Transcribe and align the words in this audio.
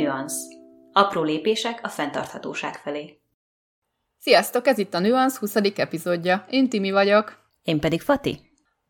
Nuance. 0.00 0.36
Apró 0.92 1.22
lépések 1.22 1.80
a 1.82 1.88
fenntarthatóság 1.88 2.74
felé. 2.74 3.18
Sziasztok, 4.18 4.66
ez 4.66 4.78
itt 4.78 4.94
a 4.94 4.98
Nuance 4.98 5.38
20. 5.38 5.54
epizódja. 5.54 6.46
Én 6.50 6.68
Timi 6.68 6.90
vagyok. 6.90 7.38
Én 7.62 7.80
pedig 7.80 8.00
Fati. 8.00 8.48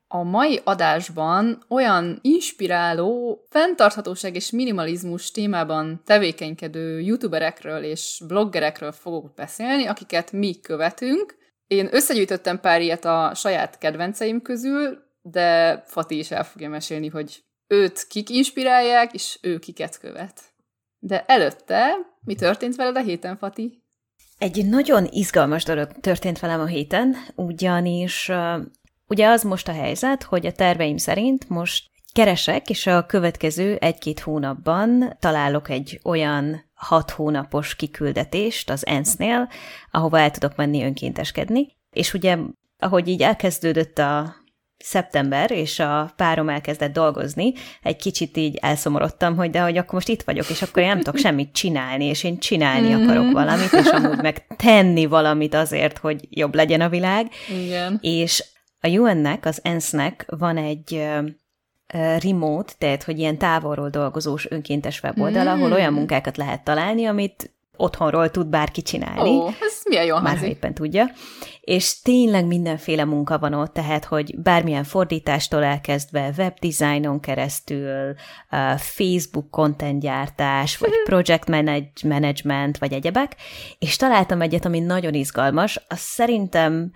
A 0.08 0.22
mai 0.22 0.60
adásban 0.64 1.64
olyan 1.68 2.18
inspiráló, 2.22 3.40
fenntarthatóság 3.48 4.34
és 4.34 4.50
minimalizmus 4.50 5.30
témában 5.30 6.02
tevékenykedő 6.04 7.00
youtuberekről 7.00 7.82
és 7.82 8.22
bloggerekről 8.26 8.92
fogok 8.92 9.34
beszélni, 9.34 9.86
akiket 9.86 10.32
mi 10.32 10.60
követünk. 10.60 11.36
Én 11.66 11.88
összegyűjtöttem 11.90 12.60
pár 12.60 12.80
ilyet 12.80 13.04
a 13.04 13.32
saját 13.34 13.78
kedvenceim 13.78 14.42
közül, 14.42 14.98
de 15.22 15.82
Fati 15.86 16.18
is 16.18 16.30
el 16.30 16.44
fogja 16.44 16.68
mesélni, 16.68 17.08
hogy 17.08 17.42
őt 17.66 18.06
kik 18.06 18.30
inspirálják, 18.30 19.12
és 19.12 19.38
ő 19.42 19.58
kiket 19.58 19.98
követ. 19.98 20.40
De 21.02 21.24
előtte, 21.24 21.96
mi 22.24 22.34
történt 22.34 22.76
veled 22.76 22.96
a 22.96 23.02
héten, 23.02 23.36
Fati? 23.36 23.82
Egy 24.38 24.68
nagyon 24.68 25.06
izgalmas 25.10 25.64
dolog 25.64 25.92
történt 26.00 26.38
velem 26.38 26.60
a 26.60 26.66
héten, 26.66 27.16
ugyanis 27.34 28.30
ugye 29.06 29.28
az 29.28 29.42
most 29.42 29.68
a 29.68 29.72
helyzet, 29.72 30.22
hogy 30.22 30.46
a 30.46 30.52
terveim 30.52 30.96
szerint 30.96 31.48
most 31.48 31.90
keresek, 32.12 32.70
és 32.70 32.86
a 32.86 33.06
következő 33.06 33.76
egy-két 33.76 34.20
hónapban 34.20 35.16
találok 35.18 35.68
egy 35.68 36.00
olyan 36.04 36.70
hat 36.74 37.10
hónapos 37.10 37.76
kiküldetést 37.76 38.70
az 38.70 38.86
ENSZ-nél, 38.86 39.48
ahova 39.90 40.18
el 40.18 40.30
tudok 40.30 40.56
menni 40.56 40.84
önkénteskedni. 40.84 41.76
És 41.90 42.14
ugye, 42.14 42.38
ahogy 42.78 43.08
így 43.08 43.22
elkezdődött 43.22 43.98
a 43.98 44.34
szeptember, 44.82 45.50
és 45.50 45.78
a 45.78 46.12
párom 46.16 46.48
elkezdett 46.48 46.92
dolgozni, 46.92 47.52
egy 47.82 47.96
kicsit 47.96 48.36
így 48.36 48.58
elszomorodtam, 48.60 49.36
hogy 49.36 49.50
de 49.50 49.60
hogy 49.60 49.76
akkor 49.76 49.94
most 49.94 50.08
itt 50.08 50.22
vagyok, 50.22 50.50
és 50.50 50.62
akkor 50.62 50.82
én 50.82 50.88
nem 50.88 50.98
tudok 51.00 51.16
semmit 51.26 51.52
csinálni, 51.52 52.04
és 52.04 52.24
én 52.24 52.38
csinálni 52.38 52.88
mm-hmm. 52.88 53.08
akarok 53.08 53.32
valamit, 53.32 53.72
és 53.72 53.86
amúgy 53.86 54.22
meg 54.22 54.46
tenni 54.56 55.06
valamit 55.06 55.54
azért, 55.54 55.98
hogy 55.98 56.26
jobb 56.30 56.54
legyen 56.54 56.80
a 56.80 56.88
világ. 56.88 57.30
Igen. 57.64 57.98
És 58.00 58.44
a 58.80 58.88
UN-nek, 58.88 59.46
az 59.46 59.60
ENSZ-nek 59.62 60.26
van 60.28 60.56
egy 60.56 61.08
remote, 62.18 62.72
tehát 62.78 63.02
hogy 63.02 63.18
ilyen 63.18 63.38
távolról 63.38 63.88
dolgozós 63.88 64.50
önkéntes 64.50 65.02
weboldal, 65.02 65.44
mm. 65.44 65.48
ahol 65.48 65.72
olyan 65.72 65.92
munkákat 65.92 66.36
lehet 66.36 66.64
találni, 66.64 67.04
amit 67.04 67.54
otthonról 67.80 68.30
tud 68.30 68.46
bárki 68.46 68.82
csinálni. 68.82 69.30
Ó, 69.30 69.46
ez 69.46 69.82
milyen 69.88 70.04
jó 70.04 70.18
Már 70.18 70.38
ha 70.38 70.46
éppen 70.46 70.74
tudja. 70.74 71.10
És 71.60 72.00
tényleg 72.00 72.46
mindenféle 72.46 73.04
munka 73.04 73.38
van 73.38 73.54
ott, 73.54 73.72
tehát, 73.72 74.04
hogy 74.04 74.38
bármilyen 74.38 74.84
fordítástól 74.84 75.64
elkezdve, 75.64 76.32
webdesignon 76.38 77.20
keresztül, 77.20 78.14
Facebook 78.76 79.50
content 79.50 80.00
gyártás, 80.00 80.78
vagy 80.78 80.90
mhm. 80.90 81.04
project 81.04 81.48
management, 82.02 82.78
vagy 82.78 82.92
egyebek, 82.92 83.36
és 83.78 83.96
találtam 83.96 84.40
egyet, 84.40 84.64
ami 84.64 84.80
nagyon 84.80 85.14
izgalmas, 85.14 85.80
az 85.88 85.98
szerintem 85.98 86.92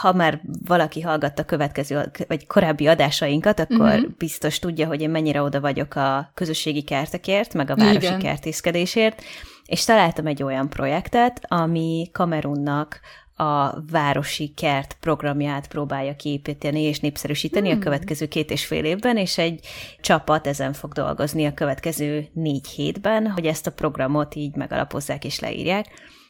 ha 0.00 0.12
már 0.12 0.40
valaki 0.64 1.00
hallgatta 1.00 1.44
következő, 1.44 2.10
vagy 2.28 2.46
korábbi 2.46 2.86
adásainkat, 2.86 3.60
akkor 3.60 3.88
uh-huh. 3.88 4.10
biztos 4.18 4.58
tudja, 4.58 4.86
hogy 4.86 5.00
én 5.00 5.10
mennyire 5.10 5.42
oda 5.42 5.60
vagyok 5.60 5.94
a 5.94 6.30
közösségi 6.34 6.82
kertekért, 6.82 7.54
meg 7.54 7.70
a 7.70 7.76
városi 7.76 8.06
Igen. 8.06 8.18
kertészkedésért, 8.18 9.22
és 9.66 9.84
találtam 9.84 10.26
egy 10.26 10.42
olyan 10.42 10.68
projektet, 10.68 11.40
ami 11.48 12.08
Kamerunnak 12.12 13.00
a 13.36 13.80
városi 13.90 14.52
kert 14.56 14.96
programját 15.00 15.68
próbálja 15.68 16.16
kiépíteni 16.16 16.80
és 16.80 17.00
népszerűsíteni 17.00 17.68
hmm. 17.70 17.78
a 17.78 17.82
következő 17.82 18.26
két 18.28 18.50
és 18.50 18.66
fél 18.66 18.84
évben, 18.84 19.16
és 19.16 19.38
egy 19.38 19.66
csapat 20.00 20.46
ezen 20.46 20.72
fog 20.72 20.92
dolgozni 20.92 21.46
a 21.46 21.54
következő 21.54 22.28
négy 22.32 22.66
hétben, 22.66 23.30
hogy 23.30 23.46
ezt 23.46 23.66
a 23.66 23.72
programot 23.72 24.34
így 24.34 24.54
megalapozzák 24.54 25.24
és 25.24 25.40
leírják 25.40 25.86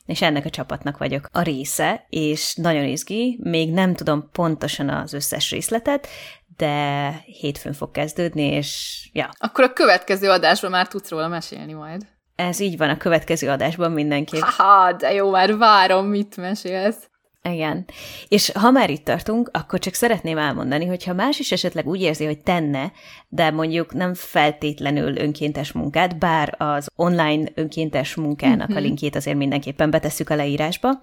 és 0.07 0.23
ennek 0.23 0.45
a 0.45 0.51
csapatnak 0.51 0.99
vagyok 0.99 1.29
a 1.33 1.43
része, 1.43 2.07
és 2.09 2.55
nagyon 2.55 2.85
izgi, 2.85 3.39
még 3.43 3.73
nem 3.73 3.95
tudom 3.95 4.29
pontosan 4.33 4.89
az 4.89 5.13
összes 5.13 5.51
részletet, 5.51 6.09
de 6.57 7.11
hétfőn 7.41 7.73
fog 7.73 7.91
kezdődni, 7.91 8.43
és 8.43 8.99
ja. 9.13 9.31
Akkor 9.39 9.65
a 9.65 9.73
következő 9.73 10.31
adásban 10.31 10.71
már 10.71 10.89
tudsz 10.89 11.11
róla 11.11 11.29
mesélni 11.29 11.73
majd. 11.73 12.07
Ez 12.37 12.61
így 12.61 12.77
van 12.77 12.89
a 12.89 12.97
következő 12.97 13.49
adásban 13.49 13.93
mindenképp. 13.93 14.41
Haha, 14.57 14.93
de 14.93 15.13
jó, 15.13 15.31
már 15.31 15.57
várom, 15.57 16.07
mit 16.07 16.37
mesélsz. 16.37 17.09
Igen. 17.43 17.85
És 18.29 18.51
ha 18.51 18.71
már 18.71 18.91
itt 18.91 19.05
tartunk, 19.05 19.51
akkor 19.53 19.79
csak 19.79 19.95
szeretném 19.95 20.39
elmondani, 20.39 20.87
hogy 20.87 21.05
ha 21.05 21.13
más 21.13 21.39
is 21.39 21.53
esetleg 21.53 21.87
úgy 21.87 22.01
érzi, 22.01 22.25
hogy 22.25 22.41
tenne, 22.41 22.93
de 23.29 23.51
mondjuk 23.51 23.95
nem 23.95 24.15
feltétlenül 24.15 25.17
önkéntes 25.19 25.73
munkát, 25.73 26.19
bár 26.19 26.55
az 26.59 26.89
online 26.97 27.51
önkéntes 27.55 28.15
munkának 28.15 28.69
a 28.69 28.73
mhm. 28.73 28.83
linkjét 28.83 29.17
azért 29.17 29.37
mindenképpen 29.37 29.91
betesszük 29.91 30.31
a 30.31 30.35
leírásba, 30.35 31.01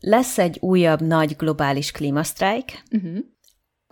lesz 0.00 0.38
egy 0.38 0.58
újabb 0.60 1.00
nagy 1.00 1.36
globális 1.36 1.90
klímasztrájk, 1.90 2.82
uh-huh 2.90 3.18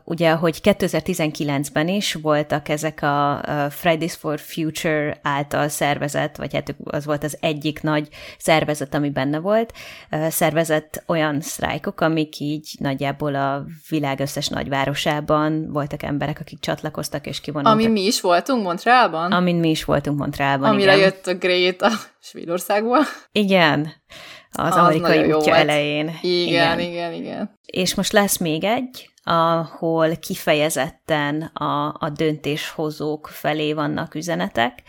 ugye, 0.05 0.31
hogy 0.31 0.59
2019-ben 0.63 1.89
is 1.89 2.15
voltak 2.15 2.69
ezek 2.69 3.03
a 3.03 3.41
Fridays 3.71 4.15
for 4.15 4.41
Future 4.41 5.19
által 5.23 5.69
szervezett, 5.69 6.37
vagy 6.37 6.55
hát 6.55 6.75
az 6.85 7.05
volt 7.05 7.25
az 7.25 7.37
egyik 7.41 7.83
nagy 7.83 8.09
szervezet, 8.39 8.95
ami 8.95 9.11
benne 9.11 9.39
volt, 9.39 9.73
szervezett 10.29 11.03
olyan 11.07 11.41
sztrájkok, 11.41 12.01
amik 12.01 12.41
így 12.41 12.69
nagyjából 12.79 13.35
a 13.35 13.65
világ 13.89 14.21
összes 14.21 14.49
nagyvárosában 14.49 15.73
voltak 15.73 16.03
emberek, 16.03 16.41
akik 16.41 16.59
csatlakoztak 16.61 17.27
és 17.27 17.41
kivonultak. 17.41 17.79
Amin 17.79 17.91
mi 17.91 18.07
is 18.07 18.21
voltunk 18.21 18.63
Montrealban? 18.63 19.33
Amin 19.33 19.57
mi 19.57 19.71
is 19.71 19.85
voltunk 19.85 20.19
Montrealban, 20.19 20.71
Amire 20.71 20.97
igen. 20.97 21.05
jött 21.05 21.27
a 21.27 21.35
Grét 21.35 21.83
a 21.83 21.91
Svédországból. 22.21 23.01
Igen, 23.33 23.93
az, 24.51 24.67
az 24.71 24.77
amerikai 24.77 25.33
útja 25.33 25.55
elején. 25.55 26.19
Igen, 26.21 26.79
igen, 26.79 26.81
igen, 26.81 27.13
igen. 27.13 27.59
És 27.67 27.95
most 27.95 28.13
lesz 28.13 28.37
még 28.37 28.65
egy, 28.65 29.14
ahol 29.25 30.17
kifejezetten 30.17 31.43
a, 31.43 31.97
a 31.99 32.09
döntéshozók 32.17 33.27
felé 33.27 33.73
vannak 33.73 34.15
üzenetek, 34.15 34.83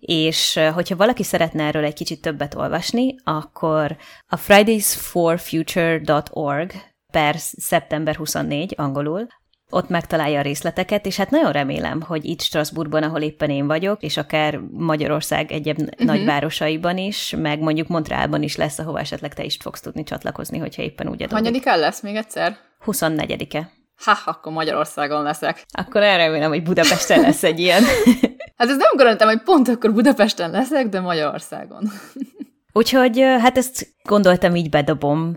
és 0.00 0.60
hogyha 0.74 0.96
valaki 0.96 1.22
szeretne 1.22 1.64
erről 1.64 1.84
egy 1.84 1.94
kicsit 1.94 2.22
többet 2.22 2.54
olvasni, 2.54 3.14
akkor 3.24 3.96
a 4.28 4.36
fridaysforfuture.org 4.36 6.72
per 7.12 7.34
szeptember 7.38 8.16
24 8.16 8.74
angolul, 8.76 9.26
ott 9.70 9.88
megtalálja 9.88 10.38
a 10.38 10.42
részleteket, 10.42 11.06
és 11.06 11.16
hát 11.16 11.30
nagyon 11.30 11.52
remélem, 11.52 12.00
hogy 12.00 12.24
itt 12.24 12.40
Strasbourgban, 12.40 13.02
ahol 13.02 13.20
éppen 13.20 13.50
én 13.50 13.66
vagyok, 13.66 14.02
és 14.02 14.16
akár 14.16 14.60
Magyarország 14.70 15.52
egyéb 15.52 15.78
uh-huh. 15.78 16.06
nagyvárosaiban 16.06 16.98
is, 16.98 17.34
meg 17.38 17.60
mondjuk 17.60 17.88
Montrealban 17.88 18.42
is 18.42 18.56
lesz, 18.56 18.78
ahova 18.78 19.00
esetleg 19.00 19.34
te 19.34 19.44
is 19.44 19.56
fogsz 19.60 19.80
tudni 19.80 20.02
csatlakozni, 20.02 20.58
hogyha 20.58 20.82
éppen 20.82 21.08
úgy 21.08 21.22
adod. 21.22 21.38
Hanyadikán 21.38 21.78
lesz 21.78 22.02
még 22.02 22.16
egyszer? 22.16 22.56
24-e 22.86 23.70
ha, 24.04 24.18
akkor 24.24 24.52
Magyarországon 24.52 25.22
leszek. 25.22 25.64
Akkor 25.70 26.02
erre 26.02 26.24
remélem, 26.24 26.48
hogy 26.48 26.62
Budapesten 26.62 27.20
lesz 27.20 27.42
egy 27.42 27.58
ilyen. 27.58 27.82
hát 28.58 28.68
ez 28.68 28.76
nem 28.76 28.96
garantem, 28.96 29.28
hogy 29.28 29.42
pont 29.42 29.68
akkor 29.68 29.92
Budapesten 29.92 30.50
leszek, 30.50 30.88
de 30.88 31.00
Magyarországon. 31.00 31.90
Úgyhogy 32.72 33.20
hát 33.20 33.56
ezt 33.56 33.86
gondoltam, 34.02 34.54
így 34.54 34.70
bedobom. 34.70 35.36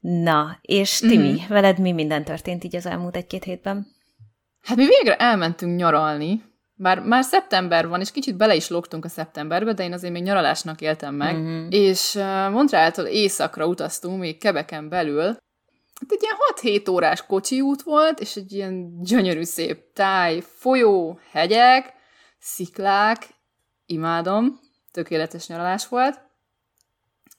Na, 0.00 0.58
és 0.60 0.98
Timi, 0.98 1.28
mm-hmm. 1.28 1.48
veled 1.48 1.78
mi 1.78 1.92
minden 1.92 2.24
történt 2.24 2.64
így 2.64 2.76
az 2.76 2.86
elmúlt 2.86 3.16
egy-két 3.16 3.44
hétben? 3.44 3.86
Hát 4.62 4.76
mi 4.76 4.86
végre 4.86 5.16
elmentünk 5.16 5.76
nyaralni, 5.76 6.42
bár 6.74 7.00
már 7.00 7.24
szeptember 7.24 7.88
van, 7.88 8.00
és 8.00 8.10
kicsit 8.10 8.36
bele 8.36 8.54
is 8.54 8.68
lógtunk 8.68 9.04
a 9.04 9.08
szeptemberbe, 9.08 9.72
de 9.72 9.82
én 9.82 9.92
azért 9.92 10.12
még 10.12 10.22
nyaralásnak 10.22 10.80
éltem 10.80 11.14
meg, 11.14 11.36
mm-hmm. 11.36 11.66
és 11.70 12.14
Montrealtól 12.50 13.04
északra 13.04 13.66
utaztunk, 13.66 14.20
még 14.20 14.38
Kebeken 14.38 14.88
belül, 14.88 15.36
Hát 16.00 16.12
egy 16.12 16.22
ilyen 16.22 16.80
6-7 16.82 16.90
órás 16.90 17.26
kocsi 17.26 17.60
út 17.60 17.82
volt, 17.82 18.20
és 18.20 18.36
egy 18.36 18.52
ilyen 18.52 19.02
gyönyörű 19.02 19.42
szép 19.42 19.92
táj, 19.92 20.40
folyó, 20.40 21.20
hegyek, 21.30 21.94
sziklák, 22.38 23.28
imádom, 23.86 24.60
tökéletes 24.92 25.46
nyaralás 25.46 25.88
volt. 25.88 26.20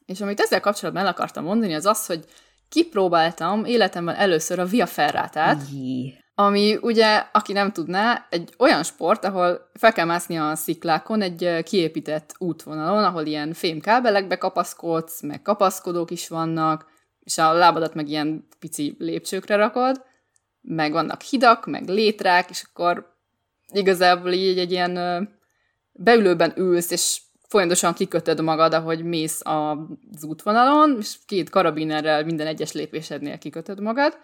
És 0.05 0.21
amit 0.21 0.39
ezzel 0.39 0.59
kapcsolatban 0.59 1.03
el 1.03 1.11
akartam 1.11 1.43
mondani, 1.43 1.73
az 1.73 1.85
az, 1.85 2.05
hogy 2.05 2.25
kipróbáltam 2.69 3.65
életemben 3.65 4.15
először 4.15 4.59
a 4.59 4.65
Via 4.65 4.85
Ferrátát, 4.85 5.61
ami 6.35 6.77
ugye, 6.81 7.23
aki 7.31 7.53
nem 7.53 7.71
tudná, 7.71 8.27
egy 8.29 8.53
olyan 8.57 8.83
sport, 8.83 9.25
ahol 9.25 9.69
fel 9.73 9.93
kell 9.93 10.05
mászni 10.05 10.37
a 10.37 10.55
sziklákon 10.55 11.21
egy 11.21 11.63
kiépített 11.63 12.35
útvonalon, 12.37 13.03
ahol 13.03 13.25
ilyen 13.25 13.53
fémkábelekbe 13.53 14.37
kapaszkodsz, 14.37 15.21
meg 15.21 15.41
kapaszkodók 15.41 16.11
is 16.11 16.27
vannak, 16.27 16.89
és 17.23 17.37
a 17.37 17.53
lábadat 17.53 17.93
meg 17.93 18.09
ilyen 18.09 18.47
pici 18.59 18.95
lépcsőkre 18.99 19.55
rakod, 19.55 20.03
meg 20.61 20.91
vannak 20.91 21.21
hidak, 21.21 21.65
meg 21.65 21.87
létrák, 21.87 22.49
és 22.49 22.63
akkor 22.69 23.15
igazából 23.73 24.31
így 24.31 24.59
egy 24.59 24.71
ilyen 24.71 25.29
beülőben 25.91 26.53
ülsz, 26.55 26.91
és 26.91 27.21
folyamatosan 27.47 27.93
kikötöd 27.93 28.41
magad, 28.41 28.73
ahogy 28.73 29.03
mész 29.03 29.41
az 29.43 30.23
útvonalon, 30.23 30.97
és 30.99 31.15
két 31.25 31.49
karabinerrel 31.49 32.23
minden 32.25 32.47
egyes 32.47 32.71
lépésednél 32.71 33.37
kikötöd 33.37 33.79
magad. 33.79 34.17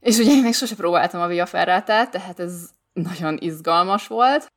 És 0.00 0.18
ugye 0.18 0.30
én 0.30 0.42
még 0.42 0.54
sose 0.54 0.74
próbáltam 0.74 1.20
a 1.20 1.26
Via 1.26 1.46
Ferrátát, 1.46 2.10
tehát 2.10 2.40
ez 2.40 2.70
nagyon 2.92 3.36
izgalmas 3.40 4.06
volt. 4.06 4.52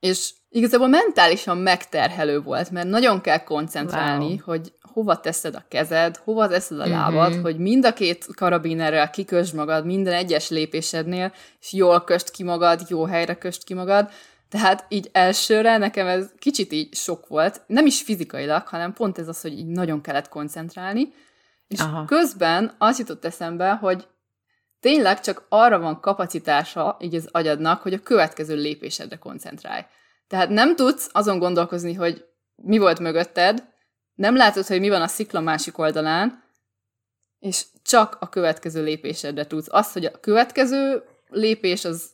És 0.00 0.34
igazából 0.56 0.88
mentálisan 0.88 1.58
megterhelő 1.58 2.40
volt, 2.40 2.70
mert 2.70 2.88
nagyon 2.88 3.20
kell 3.20 3.42
koncentrálni, 3.42 4.26
wow. 4.26 4.38
hogy 4.44 4.72
hova 4.80 5.20
teszed 5.20 5.54
a 5.54 5.64
kezed, 5.68 6.16
hova 6.16 6.48
teszed 6.48 6.80
a 6.80 6.86
lábad, 6.86 7.28
uh-huh. 7.28 7.42
hogy 7.42 7.58
mind 7.58 7.84
a 7.84 7.92
két 7.92 8.26
karabinerrel 8.34 9.10
kikösd 9.10 9.54
magad 9.54 9.84
minden 9.84 10.14
egyes 10.14 10.48
lépésednél, 10.48 11.32
és 11.60 11.72
jól 11.72 12.00
köst 12.00 12.30
ki 12.30 12.42
magad, 12.42 12.80
jó 12.88 13.04
helyre 13.04 13.34
köst 13.34 13.64
ki 13.64 13.74
magad. 13.74 14.10
Tehát 14.48 14.84
így 14.88 15.08
elsőre 15.12 15.76
nekem 15.76 16.06
ez 16.06 16.30
kicsit 16.38 16.72
így 16.72 16.94
sok 16.94 17.26
volt, 17.26 17.62
nem 17.66 17.86
is 17.86 18.02
fizikailag, 18.02 18.66
hanem 18.66 18.92
pont 18.92 19.18
ez 19.18 19.28
az, 19.28 19.40
hogy 19.40 19.58
így 19.58 19.66
nagyon 19.66 20.00
kellett 20.00 20.28
koncentrálni, 20.28 21.12
és 21.68 21.80
Aha. 21.80 22.04
közben 22.04 22.74
az 22.78 22.98
jutott 22.98 23.24
eszembe, 23.24 23.70
hogy 23.70 24.06
tényleg 24.80 25.20
csak 25.20 25.46
arra 25.48 25.78
van 25.78 26.00
kapacitása 26.00 26.96
így 27.00 27.14
az 27.14 27.28
agyadnak, 27.32 27.82
hogy 27.82 27.92
a 27.92 28.02
következő 28.02 28.54
lépésedre 28.54 29.16
koncentrálj. 29.16 29.82
Tehát 30.28 30.48
nem 30.48 30.76
tudsz 30.76 31.08
azon 31.12 31.38
gondolkozni, 31.38 31.94
hogy 31.94 32.24
mi 32.54 32.78
volt 32.78 32.98
mögötted, 32.98 33.64
nem 34.14 34.36
látod, 34.36 34.66
hogy 34.66 34.80
mi 34.80 34.88
van 34.88 35.02
a 35.02 35.06
szikla 35.06 35.40
másik 35.40 35.78
oldalán, 35.78 36.44
és 37.38 37.64
csak 37.82 38.16
a 38.20 38.28
következő 38.28 38.82
lépésedre 38.82 39.46
tudsz. 39.46 39.66
Az, 39.70 39.92
hogy 39.92 40.04
a 40.04 40.20
következő 40.20 41.02
lépés 41.28 41.84
az 41.84 42.10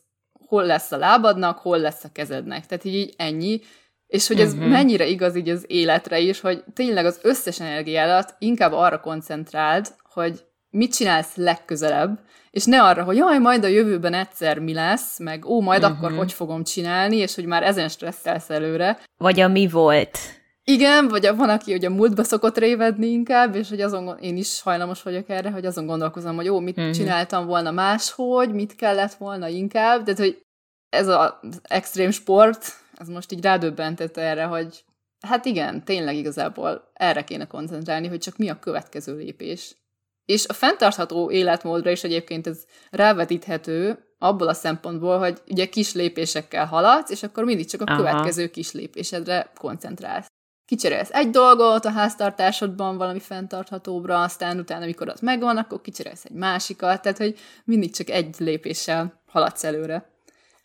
hol 0.47 0.65
lesz 0.65 0.91
a 0.91 0.97
lábadnak, 0.97 1.57
hol 1.57 1.79
lesz 1.79 2.03
a 2.03 2.11
kezednek. 2.11 2.65
Tehát 2.65 2.83
így, 2.83 2.93
így 2.93 3.13
ennyi. 3.17 3.61
És 4.07 4.27
hogy 4.27 4.39
ez 4.39 4.53
uh-huh. 4.53 4.69
mennyire 4.69 5.05
igaz 5.05 5.35
így 5.35 5.49
az 5.49 5.65
életre 5.67 6.19
is, 6.19 6.39
hogy 6.39 6.63
tényleg 6.73 7.05
az 7.05 7.19
összes 7.21 7.59
energiádat 7.59 8.35
inkább 8.39 8.71
arra 8.71 8.99
koncentráld, 8.99 9.95
hogy 10.03 10.45
mit 10.69 10.93
csinálsz 10.93 11.35
legközelebb, 11.35 12.19
és 12.53 12.65
ne 12.65 12.83
arra, 12.83 13.03
hogy 13.03 13.15
jaj, 13.15 13.37
majd 13.37 13.63
a 13.63 13.67
jövőben 13.67 14.13
egyszer 14.13 14.59
mi 14.59 14.73
lesz, 14.73 15.19
meg 15.19 15.45
ó, 15.45 15.61
majd 15.61 15.83
uh-huh. 15.83 15.97
akkor 15.97 16.17
hogy 16.17 16.33
fogom 16.33 16.63
csinálni, 16.63 17.15
és 17.15 17.35
hogy 17.35 17.45
már 17.45 17.63
ezen 17.63 17.89
stresszelsz 17.89 18.49
előre. 18.49 18.99
Vagy 19.17 19.39
a 19.39 19.47
mi 19.47 19.67
volt. 19.67 20.17
Igen, 20.63 21.07
vagy 21.07 21.29
van, 21.35 21.49
aki 21.49 21.71
hogy 21.71 21.85
a 21.85 21.89
múltba 21.89 22.23
szokott 22.23 22.57
révedni 22.57 23.07
inkább, 23.07 23.55
és 23.55 23.69
hogy 23.69 23.81
azon, 23.81 24.17
én 24.21 24.37
is 24.37 24.61
hajlamos 24.61 25.01
vagyok 25.01 25.29
erre, 25.29 25.51
hogy 25.51 25.65
azon 25.65 25.85
gondolkozom, 25.85 26.35
hogy 26.35 26.45
jó, 26.45 26.59
mit 26.59 26.77
uh-huh. 26.77 26.93
csináltam 26.93 27.45
volna 27.45 27.71
máshogy, 27.71 28.53
mit 28.53 28.75
kellett 28.75 29.13
volna 29.13 29.47
inkább, 29.47 30.03
de 30.03 30.13
hogy 30.17 30.41
ez 30.89 31.07
az 31.07 31.31
extrém 31.61 32.11
sport, 32.11 32.65
ez 32.97 33.07
most 33.07 33.31
így 33.31 33.43
rádöbbentett 33.43 34.17
erre, 34.17 34.43
hogy 34.43 34.83
hát 35.27 35.45
igen, 35.45 35.83
tényleg 35.83 36.15
igazából 36.15 36.91
erre 36.93 37.23
kéne 37.23 37.45
koncentrálni, 37.45 38.07
hogy 38.07 38.19
csak 38.19 38.37
mi 38.37 38.49
a 38.49 38.59
következő 38.59 39.15
lépés. 39.15 39.75
És 40.25 40.47
a 40.47 40.53
fenntartható 40.53 41.31
életmódra 41.31 41.91
is 41.91 42.03
egyébként 42.03 42.47
ez 42.47 42.63
rávetíthető 42.91 43.97
abból 44.17 44.47
a 44.47 44.53
szempontból, 44.53 45.19
hogy 45.19 45.41
ugye 45.49 45.65
kis 45.65 45.93
lépésekkel 45.93 46.65
haladsz, 46.65 47.11
és 47.11 47.23
akkor 47.23 47.43
mindig 47.43 47.69
csak 47.69 47.81
a 47.81 47.83
Aha. 47.87 47.97
következő 47.97 48.47
kis 48.47 48.71
lépésedre 48.71 49.51
koncentrálsz. 49.55 50.27
Kicserélsz 50.65 51.09
egy 51.11 51.29
dolgot 51.29 51.85
a 51.85 51.91
háztartásodban 51.91 52.97
valami 52.97 53.19
fenntarthatóbra, 53.19 54.21
aztán 54.21 54.59
utána, 54.59 54.83
amikor 54.83 55.09
az 55.09 55.19
megvan, 55.19 55.57
akkor 55.57 55.81
kicserélsz 55.81 56.25
egy 56.25 56.35
másikat, 56.35 57.01
tehát 57.01 57.17
hogy 57.17 57.39
mindig 57.63 57.93
csak 57.93 58.09
egy 58.09 58.35
lépéssel 58.37 59.21
haladsz 59.25 59.63
előre. 59.63 60.12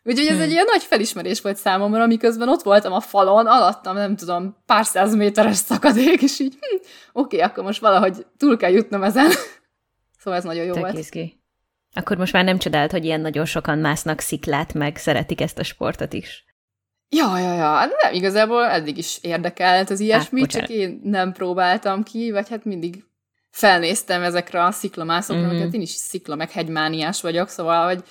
Úgyhogy 0.08 0.26
ez 0.26 0.32
hmm. 0.32 0.42
egy 0.42 0.50
ilyen 0.50 0.66
nagy 0.70 0.82
felismerés 0.82 1.40
volt 1.40 1.56
számomra, 1.56 2.06
miközben 2.06 2.48
ott 2.48 2.62
voltam 2.62 2.92
a 2.92 3.00
falon, 3.00 3.46
alattam, 3.46 3.94
nem 3.94 4.16
tudom, 4.16 4.56
pár 4.66 4.84
száz 4.84 5.14
méteres 5.14 5.56
szakadék, 5.56 6.22
és 6.22 6.38
így, 6.38 6.54
hm, 6.60 6.76
oké, 6.76 7.36
okay, 7.36 7.40
akkor 7.48 7.64
most 7.64 7.80
valahogy 7.80 8.26
túl 8.36 8.56
kell 8.56 8.70
jutnom 8.70 9.02
ezen. 9.02 9.30
szóval 10.20 10.38
ez 10.38 10.44
nagyon 10.44 10.64
jó 10.64 10.72
Tök 10.72 10.82
volt. 10.82 10.98
Izgi. 10.98 11.40
Akkor 11.94 12.16
most 12.16 12.32
már 12.32 12.44
nem 12.44 12.58
csodált, 12.58 12.90
hogy 12.90 13.04
ilyen 13.04 13.20
nagyon 13.20 13.44
sokan 13.44 13.78
másznak 13.78 14.20
sziklát, 14.20 14.74
meg 14.74 14.96
szeretik 14.96 15.40
ezt 15.40 15.58
a 15.58 15.64
sportot 15.64 16.12
is. 16.12 16.44
Ja, 17.08 17.38
ja, 17.38 17.54
ja, 17.54 17.84
nem, 18.02 18.14
igazából 18.14 18.64
eddig 18.64 18.98
is 18.98 19.18
érdekelt 19.22 19.90
az 19.90 20.00
ilyesmi, 20.00 20.40
hát, 20.40 20.50
csak 20.50 20.68
én 20.68 21.00
nem 21.04 21.32
próbáltam 21.32 22.02
ki, 22.02 22.30
vagy 22.30 22.48
hát 22.48 22.64
mindig 22.64 23.04
felnéztem 23.50 24.22
ezekre 24.22 24.64
a 24.64 24.70
sziklamászokra, 24.70 25.46
mm-hmm. 25.46 25.60
hát 25.60 25.74
én 25.74 25.80
is 25.80 25.90
szikla 25.90 26.34
meg 26.34 26.50
hegymániás 26.50 27.20
vagyok, 27.20 27.48
szóval, 27.48 27.86
hogy 27.86 27.96
hogy 27.96 28.06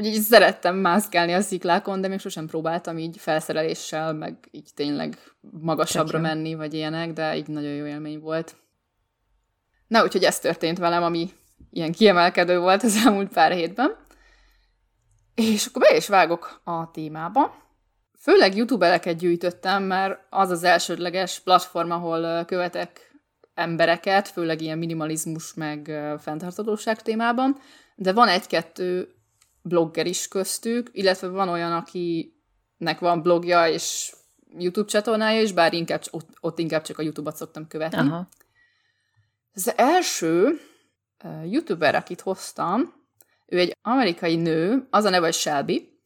így 0.00 0.20
szerettem 0.20 0.76
mászkálni 0.76 1.32
a 1.32 1.40
sziklákon, 1.40 2.00
de 2.00 2.08
még 2.08 2.20
sosem 2.20 2.46
próbáltam 2.46 2.98
így 2.98 3.16
felszereléssel, 3.18 4.12
meg 4.12 4.48
így 4.50 4.70
tényleg 4.74 5.18
magasabbra 5.40 6.18
menni, 6.18 6.54
vagy 6.54 6.74
ilyenek, 6.74 7.12
de 7.12 7.36
így 7.36 7.48
nagyon 7.48 7.72
jó 7.72 7.86
élmény 7.86 8.20
volt. 8.20 8.56
Na, 9.86 10.02
úgyhogy 10.02 10.24
ez 10.24 10.38
történt 10.38 10.78
velem, 10.78 11.02
ami 11.02 11.30
ilyen 11.70 11.92
kiemelkedő 11.92 12.58
volt 12.58 12.82
az 12.82 13.02
elmúlt 13.06 13.32
pár 13.32 13.52
hétben. 13.52 13.96
És 15.34 15.66
akkor 15.66 15.82
be 15.82 15.96
is 15.96 16.08
vágok 16.08 16.60
a 16.64 16.90
témába. 16.90 17.54
Főleg 18.18 18.56
youtubereket 18.56 19.16
gyűjtöttem, 19.16 19.82
mert 19.82 20.20
az 20.30 20.50
az 20.50 20.64
elsődleges 20.64 21.40
platform, 21.40 21.90
ahol 21.90 22.44
követek 22.44 23.14
embereket, 23.54 24.28
főleg 24.28 24.60
ilyen 24.60 24.78
minimalizmus 24.78 25.54
meg 25.54 25.90
fenntartatóság 26.18 27.02
témában, 27.02 27.58
de 27.94 28.12
van 28.12 28.28
egy-kettő 28.28 29.15
blogger 29.68 30.06
is 30.06 30.28
köztük, 30.28 30.90
illetve 30.92 31.28
van 31.28 31.48
olyan, 31.48 31.72
akinek 31.72 32.98
van 32.98 33.22
blogja 33.22 33.68
és 33.68 34.14
YouTube 34.58 34.88
csatornája 34.88 35.40
is, 35.40 35.52
bár 35.52 35.72
inkább, 35.72 36.02
ott, 36.10 36.28
ott 36.40 36.58
inkább 36.58 36.82
csak 36.82 36.98
a 36.98 37.02
YouTube-ot 37.02 37.36
szoktam 37.36 37.66
követni. 37.66 37.98
Aha. 37.98 38.28
Az 39.54 39.72
első 39.76 40.60
uh, 41.24 41.50
YouTuber, 41.50 41.94
akit 41.94 42.20
hoztam, 42.20 42.94
ő 43.46 43.58
egy 43.58 43.76
amerikai 43.82 44.36
nő, 44.36 44.86
az 44.90 45.04
a 45.04 45.10
neve, 45.10 45.24
hogy 45.24 45.34
Shelby. 45.34 46.00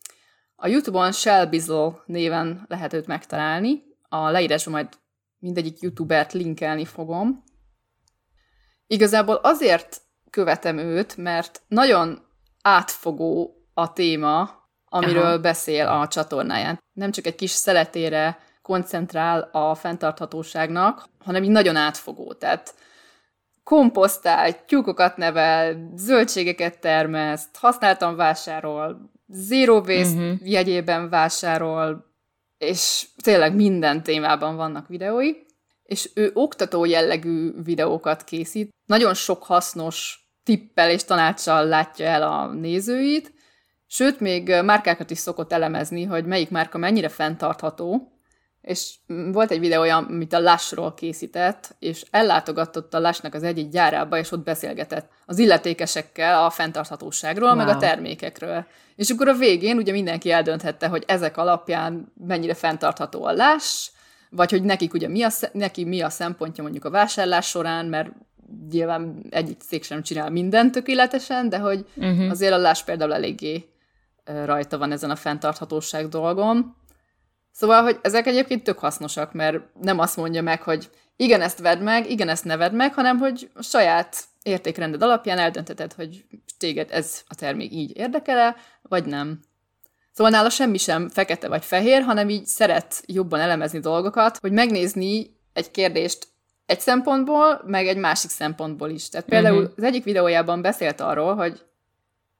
A 0.56 0.68
YouTube-on 0.68 1.12
Shelbyzl 1.12 1.88
néven 2.06 2.64
lehet 2.68 2.92
őt 2.92 3.06
megtalálni. 3.06 3.82
A 4.08 4.30
leírásban 4.30 4.72
majd 4.72 4.88
mindegyik 5.38 5.80
YouTubert 5.80 6.32
linkelni 6.32 6.84
fogom. 6.84 7.44
Igazából 8.86 9.34
azért 9.34 10.00
követem 10.30 10.78
őt, 10.78 11.16
mert 11.16 11.62
nagyon 11.68 12.22
átfogó 12.62 13.54
a 13.74 13.92
téma, 13.92 14.50
amiről 14.84 15.24
Aha. 15.24 15.38
beszél 15.38 15.86
a 15.86 16.08
csatornáján. 16.08 16.78
Nem 16.92 17.10
csak 17.10 17.26
egy 17.26 17.34
kis 17.34 17.50
szeletére 17.50 18.38
koncentrál 18.62 19.48
a 19.52 19.74
fenntarthatóságnak, 19.74 21.04
hanem 21.24 21.42
így 21.42 21.50
nagyon 21.50 21.76
átfogó. 21.76 22.32
Tehát 22.32 22.74
komposztál, 23.64 24.64
tyúkokat 24.64 25.16
nevel, 25.16 25.90
zöldségeket 25.96 26.80
termeszt, 26.80 27.56
használtan 27.56 28.16
vásárol, 28.16 29.10
zero 29.26 29.78
waste 29.78 30.18
uh-huh. 30.18 30.50
jegyében 30.50 31.08
vásárol, 31.08 32.04
és 32.58 33.06
tényleg 33.22 33.54
minden 33.54 34.02
témában 34.02 34.56
vannak 34.56 34.88
videói, 34.88 35.32
és 35.82 36.10
ő 36.14 36.30
oktató 36.34 36.84
jellegű 36.84 37.52
videókat 37.62 38.24
készít, 38.24 38.70
nagyon 38.86 39.14
sok 39.14 39.42
hasznos 39.42 40.28
tippel 40.50 40.90
és 40.90 41.04
tanácssal 41.04 41.66
látja 41.66 42.06
el 42.06 42.22
a 42.22 42.46
nézőit, 42.46 43.32
sőt, 43.86 44.20
még 44.20 44.54
márkákat 44.64 45.10
is 45.10 45.18
szokott 45.18 45.52
elemezni, 45.52 46.04
hogy 46.04 46.24
melyik 46.24 46.50
márka 46.50 46.78
mennyire 46.78 47.08
fenntartható, 47.08 48.12
és 48.60 48.94
volt 49.06 49.50
egy 49.50 49.60
videója, 49.60 49.96
amit 49.96 50.32
a 50.32 50.40
Lushról 50.40 50.94
készített, 50.94 51.76
és 51.78 52.04
ellátogatott 52.10 52.94
a 52.94 53.00
Lushnak 53.00 53.34
az 53.34 53.42
egyik 53.42 53.68
gyárába, 53.68 54.18
és 54.18 54.32
ott 54.32 54.44
beszélgetett 54.44 55.08
az 55.26 55.38
illetékesekkel 55.38 56.44
a 56.44 56.50
fenntarthatóságról, 56.50 57.48
wow. 57.48 57.56
meg 57.56 57.68
a 57.68 57.76
termékekről. 57.76 58.66
És 58.96 59.10
akkor 59.10 59.28
a 59.28 59.34
végén 59.34 59.76
ugye 59.76 59.92
mindenki 59.92 60.30
eldönthette, 60.30 60.86
hogy 60.86 61.04
ezek 61.06 61.36
alapján 61.36 62.12
mennyire 62.26 62.54
fenntartható 62.54 63.24
a 63.24 63.32
Lush, 63.32 63.90
vagy 64.30 64.50
hogy 64.50 64.62
nekik 64.62 64.94
ugye 64.94 65.08
mi 65.08 65.22
a, 65.22 65.30
neki 65.52 65.84
mi 65.84 66.00
a 66.00 66.10
szempontja 66.10 66.62
mondjuk 66.62 66.84
a 66.84 66.90
vásárlás 66.90 67.48
során, 67.48 67.86
mert 67.86 68.08
nyilván 68.70 69.26
egyik 69.30 69.60
cég 69.60 69.82
sem 69.82 70.02
csinál 70.02 70.30
mindent 70.30 70.72
tökéletesen, 70.72 71.48
de 71.48 71.58
hogy 71.58 71.86
uh-huh. 71.96 72.30
azért 72.30 72.52
a 72.52 72.58
Lush 72.58 72.84
például 72.84 73.14
eléggé 73.14 73.68
rajta 74.24 74.78
van 74.78 74.92
ezen 74.92 75.10
a 75.10 75.16
fenntarthatóság 75.16 76.08
dolgon. 76.08 76.76
Szóval, 77.52 77.82
hogy 77.82 77.98
ezek 78.02 78.26
egyébként 78.26 78.64
tök 78.64 78.78
hasznosak, 78.78 79.32
mert 79.32 79.58
nem 79.80 79.98
azt 79.98 80.16
mondja 80.16 80.42
meg, 80.42 80.62
hogy 80.62 80.90
igen, 81.16 81.40
ezt 81.40 81.58
vedd 81.58 81.78
meg, 81.78 82.10
igen, 82.10 82.28
ezt 82.28 82.44
ne 82.44 82.56
vedd 82.56 82.74
meg, 82.74 82.94
hanem 82.94 83.18
hogy 83.18 83.50
a 83.54 83.62
saját 83.62 84.24
értékrended 84.42 85.02
alapján 85.02 85.38
eldönteted, 85.38 85.92
hogy 85.92 86.24
téged 86.58 86.88
ez 86.90 87.22
a 87.28 87.34
termék 87.34 87.72
így 87.72 87.96
érdekele, 87.96 88.56
vagy 88.82 89.04
nem. 89.04 89.40
Szóval 90.12 90.32
nála 90.32 90.50
semmi 90.50 90.78
sem 90.78 91.08
fekete 91.08 91.48
vagy 91.48 91.64
fehér, 91.64 92.02
hanem 92.02 92.28
így 92.28 92.46
szeret 92.46 93.02
jobban 93.06 93.40
elemezni 93.40 93.78
dolgokat, 93.78 94.38
hogy 94.38 94.52
megnézni 94.52 95.36
egy 95.52 95.70
kérdést 95.70 96.28
egy 96.70 96.80
szempontból, 96.80 97.62
meg 97.66 97.86
egy 97.86 97.96
másik 97.96 98.30
szempontból 98.30 98.90
is. 98.90 99.08
Tehát 99.08 99.26
például 99.26 99.58
uh-huh. 99.62 99.72
az 99.76 99.82
egyik 99.82 100.04
videójában 100.04 100.62
beszélt 100.62 101.00
arról, 101.00 101.34
hogy 101.34 101.62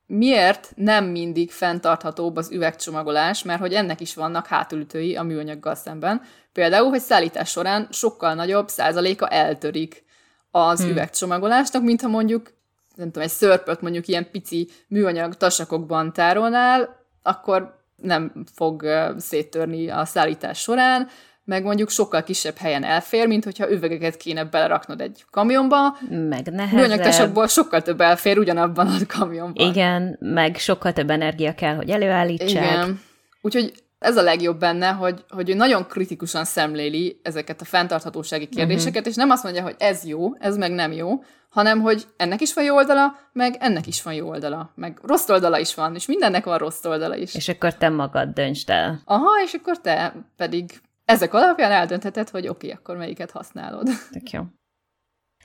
miért 0.06 0.72
nem 0.76 1.04
mindig 1.04 1.50
fenntarthatóbb 1.50 2.37
az 2.37 2.50
üvegcsomagolás, 2.50 3.42
mert 3.42 3.60
hogy 3.60 3.72
ennek 3.72 4.00
is 4.00 4.14
vannak 4.14 4.46
hátulütői 4.46 5.16
a 5.16 5.22
műanyaggal 5.22 5.75
szemben. 5.75 6.22
Például, 6.52 6.88
hogy 6.88 7.00
szállítás 7.00 7.50
során 7.50 7.88
sokkal 7.90 8.34
nagyobb 8.34 8.68
százaléka 8.68 9.28
eltörik 9.28 10.04
az 10.50 10.80
hmm. 10.80 10.90
üvegcsomagolásnak, 10.90 11.82
mint 11.82 12.00
ha 12.00 12.08
mondjuk, 12.08 12.52
nem 12.94 13.06
tudom, 13.06 13.22
egy 13.22 13.34
szörpöt 13.34 13.80
mondjuk 13.80 14.08
ilyen 14.08 14.30
pici 14.30 14.68
műanyag 14.88 15.37
tasakokban 15.37 16.12
tárolnál, 16.12 17.06
akkor 17.22 17.78
nem 17.96 18.44
fog 18.54 18.87
széttörni 19.18 19.88
a 19.88 20.04
szállítás 20.04 20.58
során, 20.60 21.08
meg 21.44 21.62
mondjuk 21.62 21.90
sokkal 21.90 22.23
kisebb 22.23 22.56
helyen 22.56 22.85
elfér, 22.85 23.26
mint 23.26 23.44
hogyha 23.44 23.70
üvegeket 23.70 24.16
kéne 24.16 24.44
beleraknod 24.44 25.00
egy 25.00 25.25
kamionba. 25.30 25.99
Meg 26.09 26.47
nehezebb. 26.47 26.78
Műanyagtasakból 26.78 27.47
sokkal 27.47 27.82
több 27.82 28.00
elfér 28.00 28.38
ugyanabban 28.38 28.87
a 28.87 28.99
kamionban. 29.18 29.68
Igen, 29.68 30.16
meg 30.20 30.56
sokkal 30.56 30.92
több 30.92 31.11
energia 31.11 31.54
kell, 31.54 31.75
hogy 31.75 31.90
előállítsák. 31.90 32.50
Igen. 32.50 33.00
Úgyhogy 33.40 33.73
ez 33.99 34.16
a 34.16 34.23
legjobb 34.23 34.59
benne, 34.59 34.88
hogy, 34.88 35.25
hogy 35.28 35.50
ő 35.50 35.54
nagyon 35.54 35.87
kritikusan 35.87 36.44
szemléli 36.44 37.20
ezeket 37.23 37.61
a 37.61 37.64
fenntarthatósági 37.64 38.44
mhm. 38.44 38.56
kérdéseket, 38.56 38.97
uh-huh. 38.97 39.09
és 39.09 39.14
nem 39.14 39.30
azt 39.30 39.42
mondja, 39.42 39.62
hogy 39.62 39.75
ez 39.78 40.04
jó, 40.04 40.35
ez 40.38 40.56
meg 40.56 40.73
nem 40.73 40.92
jó, 40.92 41.23
hanem 41.50 41.80
hogy 41.80 42.06
ennek 42.16 42.40
is 42.40 42.54
van 42.54 42.64
jó 42.64 42.75
oldala, 42.75 43.16
meg 43.32 43.56
ennek 43.59 43.87
is 43.87 44.02
van 44.02 44.14
jó 44.14 44.28
oldala, 44.28 44.73
meg 44.75 44.99
rossz 45.02 45.28
oldala 45.28 45.59
is 45.59 45.75
van, 45.75 45.94
és 45.94 46.06
mindennek 46.06 46.44
van 46.44 46.59
rossz 46.59 46.85
oldala 46.85 47.16
is. 47.16 47.35
És 47.35 47.49
akkor 47.49 47.75
te 47.75 47.88
magad 47.88 48.28
döntsd 48.28 48.70
el. 48.70 49.02
Aha, 49.04 49.30
és 49.44 49.52
akkor 49.52 49.80
te 49.80 50.14
pedig 50.37 50.80
ezek 51.10 51.34
alapján 51.34 51.72
eldöntheted, 51.72 52.28
hogy 52.28 52.48
oké, 52.48 52.66
okay, 52.66 52.78
akkor 52.78 52.96
melyiket 52.96 53.30
használod. 53.30 53.88
Tök 54.12 54.30
jó. 54.30 54.42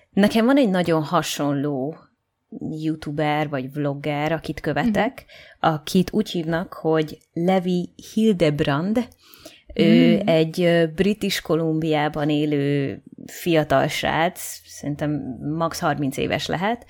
Nekem 0.10 0.45
van 0.45 0.57
egy 0.57 0.69
nagyon 0.69 1.03
hasonló 1.03 1.98
youtuber 2.69 3.50
vagy 3.50 3.72
vlogger, 3.72 4.31
akit 4.31 4.60
követek, 4.60 5.25
mm. 5.25 5.69
akit 5.69 6.12
úgy 6.13 6.29
hívnak, 6.29 6.74
hogy 6.74 7.17
Levi 7.34 7.93
Hildebrand. 8.13 8.98
Mm. 8.98 9.03
Ő 9.84 10.17
mhm. 10.17 10.27
egy 10.27 10.89
British 10.95 11.41
Kolumbiában 11.41 12.29
élő 12.29 13.01
fiatal 13.25 13.88
srác, 13.88 14.39
szerintem 14.65 15.12
max. 15.57 15.79
30 15.79 16.17
éves 16.17 16.45
lehet, 16.48 16.86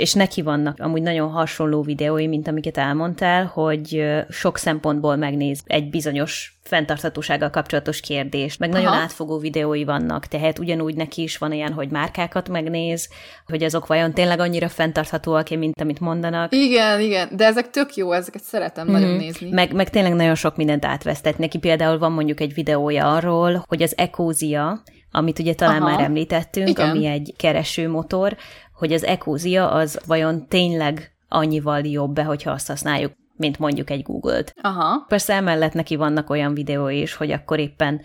és 0.00 0.12
neki 0.12 0.42
vannak 0.42 0.78
amúgy 0.80 1.02
nagyon 1.02 1.30
hasonló 1.30 1.82
videói, 1.82 2.26
mint 2.26 2.48
amiket 2.48 2.78
elmondtál, 2.78 3.44
hogy 3.44 4.04
sok 4.28 4.58
szempontból 4.58 5.16
megnéz 5.16 5.62
egy 5.66 5.90
bizonyos 5.90 6.58
fenntarthatósággal 6.62 7.50
kapcsolatos 7.50 8.00
kérdést, 8.00 8.58
meg 8.58 8.70
Aha. 8.70 8.78
nagyon 8.82 8.98
átfogó 8.98 9.38
videói 9.38 9.84
vannak, 9.84 10.26
tehát 10.26 10.58
ugyanúgy 10.58 10.94
neki 10.94 11.22
is 11.22 11.38
van 11.38 11.52
ilyen, 11.52 11.72
hogy 11.72 11.90
márkákat 11.90 12.48
megnéz, 12.48 13.08
hogy 13.46 13.62
azok 13.62 13.86
vajon 13.86 14.12
tényleg 14.12 14.40
annyira 14.40 14.68
fenntarthatóak, 14.68 15.48
mint 15.48 15.80
amit 15.80 16.00
mondanak. 16.00 16.54
Igen, 16.54 17.00
igen, 17.00 17.28
de 17.36 17.44
ezek 17.44 17.70
tök 17.70 17.94
jó, 17.94 18.12
ezeket 18.12 18.42
szeretem 18.42 18.84
mm-hmm. 18.84 19.00
nagyon 19.00 19.16
nézni. 19.16 19.50
Meg, 19.50 19.72
meg 19.72 19.90
tényleg 19.90 20.14
nagyon 20.14 20.34
sok 20.34 20.56
mindent 20.56 20.84
átvesz, 20.84 21.20
tehát 21.20 21.38
neki 21.38 21.58
például 21.58 21.98
van 21.98 22.12
mondjuk 22.12 22.40
egy 22.40 22.54
videója 22.54 23.14
arról, 23.14 23.64
hogy 23.68 23.82
az 23.82 23.96
ekózia, 23.96 24.82
amit 25.10 25.38
ugye 25.38 25.54
talán 25.54 25.82
Aha. 25.82 25.90
már 25.90 26.00
említettünk, 26.00 26.68
Igen. 26.68 26.90
ami 26.90 27.06
egy 27.06 27.34
keresőmotor, 27.36 28.36
hogy 28.80 28.92
az 28.92 29.04
ekózia 29.04 29.70
az 29.70 29.98
vajon 30.06 30.48
tényleg 30.48 31.12
annyival 31.28 31.80
jobb-e, 31.80 32.22
hogyha 32.22 32.50
azt 32.50 32.66
használjuk, 32.66 33.12
mint 33.36 33.58
mondjuk 33.58 33.90
egy 33.90 34.02
Google-t. 34.02 34.54
Aha. 34.62 35.04
Persze 35.08 35.34
emellett 35.34 35.72
neki 35.72 35.96
vannak 35.96 36.30
olyan 36.30 36.54
videói 36.54 37.00
is, 37.00 37.14
hogy 37.14 37.30
akkor 37.30 37.58
éppen 37.58 38.00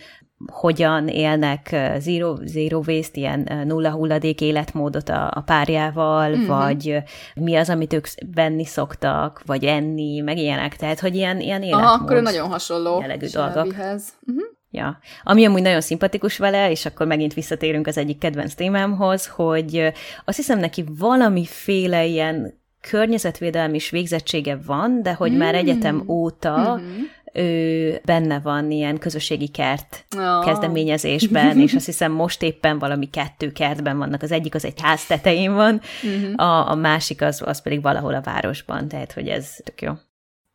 hogyan 0.51 1.07
élnek 1.07 1.75
zero, 1.97 2.35
zero 2.45 2.81
waste, 2.87 3.19
ilyen 3.19 3.63
nulla 3.65 3.91
hulladék 3.91 4.41
életmódot 4.41 5.09
a, 5.09 5.31
a 5.35 5.41
párjával, 5.41 6.31
uh-huh. 6.31 6.47
vagy 6.47 7.03
mi 7.35 7.55
az, 7.55 7.69
amit 7.69 7.93
ők 7.93 8.07
venni 8.33 8.65
szoktak, 8.65 9.41
vagy 9.45 9.63
enni, 9.63 10.19
meg 10.19 10.37
ilyenek. 10.37 10.75
Tehát, 10.75 10.99
hogy 10.99 11.15
ilyen, 11.15 11.39
ilyen 11.39 11.61
életmód. 11.61 11.83
Aha, 11.83 12.03
akkor 12.03 12.21
nagyon 12.21 12.49
hasonló 12.49 12.99
jellegű 12.99 13.27
dolgok. 13.27 13.65
Uh-huh. 13.65 14.53
Ja. 14.75 14.99
Ami 15.23 15.45
amúgy 15.45 15.61
nagyon 15.61 15.81
szimpatikus 15.81 16.37
vele, 16.37 16.71
és 16.71 16.85
akkor 16.85 17.07
megint 17.07 17.33
visszatérünk 17.33 17.87
az 17.87 17.97
egyik 17.97 18.17
kedvenc 18.17 18.53
témámhoz, 18.53 19.27
hogy 19.27 19.91
azt 20.25 20.37
hiszem 20.37 20.59
neki 20.59 20.83
valamiféle 20.97 22.05
ilyen 22.05 22.63
környezetvédelmi 22.89 23.75
is 23.75 23.89
végzettsége 23.89 24.59
van, 24.65 25.01
de 25.01 25.13
hogy 25.13 25.31
mm. 25.31 25.37
már 25.37 25.55
egyetem 25.55 26.03
óta 26.07 26.79
mm-hmm. 26.79 27.01
ő 27.33 27.99
benne 28.05 28.39
van 28.39 28.71
ilyen 28.71 28.97
közösségi 28.97 29.47
kert 29.47 30.05
oh. 30.17 30.45
kezdeményezésben, 30.45 31.59
és 31.59 31.73
azt 31.73 31.85
hiszem 31.85 32.11
most 32.11 32.41
éppen 32.41 32.79
valami 32.79 33.09
kettő 33.09 33.51
kertben 33.51 33.97
vannak. 33.97 34.21
Az 34.21 34.31
egyik 34.31 34.55
az 34.55 34.65
egy 34.65 34.81
ház 34.81 35.05
tetején 35.05 35.53
van, 35.53 35.81
mm-hmm. 36.07 36.33
a, 36.33 36.71
a 36.71 36.75
másik 36.75 37.21
az, 37.21 37.41
az 37.45 37.61
pedig 37.61 37.81
valahol 37.81 38.13
a 38.13 38.21
városban, 38.21 38.87
tehát 38.87 39.11
hogy 39.11 39.27
ez 39.27 39.55
tök 39.63 39.81
jó. 39.81 39.91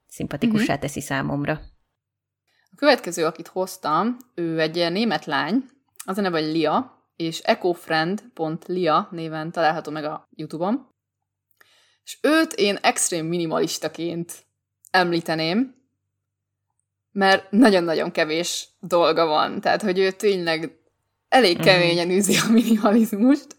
Szimpatikussá 0.08 0.72
mm-hmm. 0.72 0.80
teszi 0.80 1.00
számomra. 1.00 1.60
A 2.72 2.76
következő, 2.76 3.24
akit 3.24 3.48
hoztam, 3.48 4.16
ő 4.34 4.60
egy 4.60 4.92
német 4.92 5.24
lány, 5.24 5.64
az 6.04 6.18
a 6.18 6.20
neve, 6.20 6.40
hogy 6.40 6.52
Lia, 6.52 7.04
és 7.16 7.38
ecofriend.lia 7.38 9.08
néven 9.10 9.52
található 9.52 9.90
meg 9.90 10.04
a 10.04 10.28
YouTube-on. 10.34 10.88
És 12.04 12.18
őt 12.22 12.52
én 12.52 12.78
extrém 12.80 13.26
minimalistaként 13.26 14.44
említeném, 14.90 15.74
mert 17.12 17.50
nagyon-nagyon 17.50 18.10
kevés 18.10 18.68
dolga 18.80 19.26
van. 19.26 19.60
Tehát, 19.60 19.82
hogy 19.82 19.98
ő 19.98 20.10
tényleg 20.10 20.78
elég 21.28 21.56
mhm. 21.56 21.64
keményen 21.64 22.10
űzi 22.10 22.36
a 22.36 22.50
minimalizmust, 22.50 23.56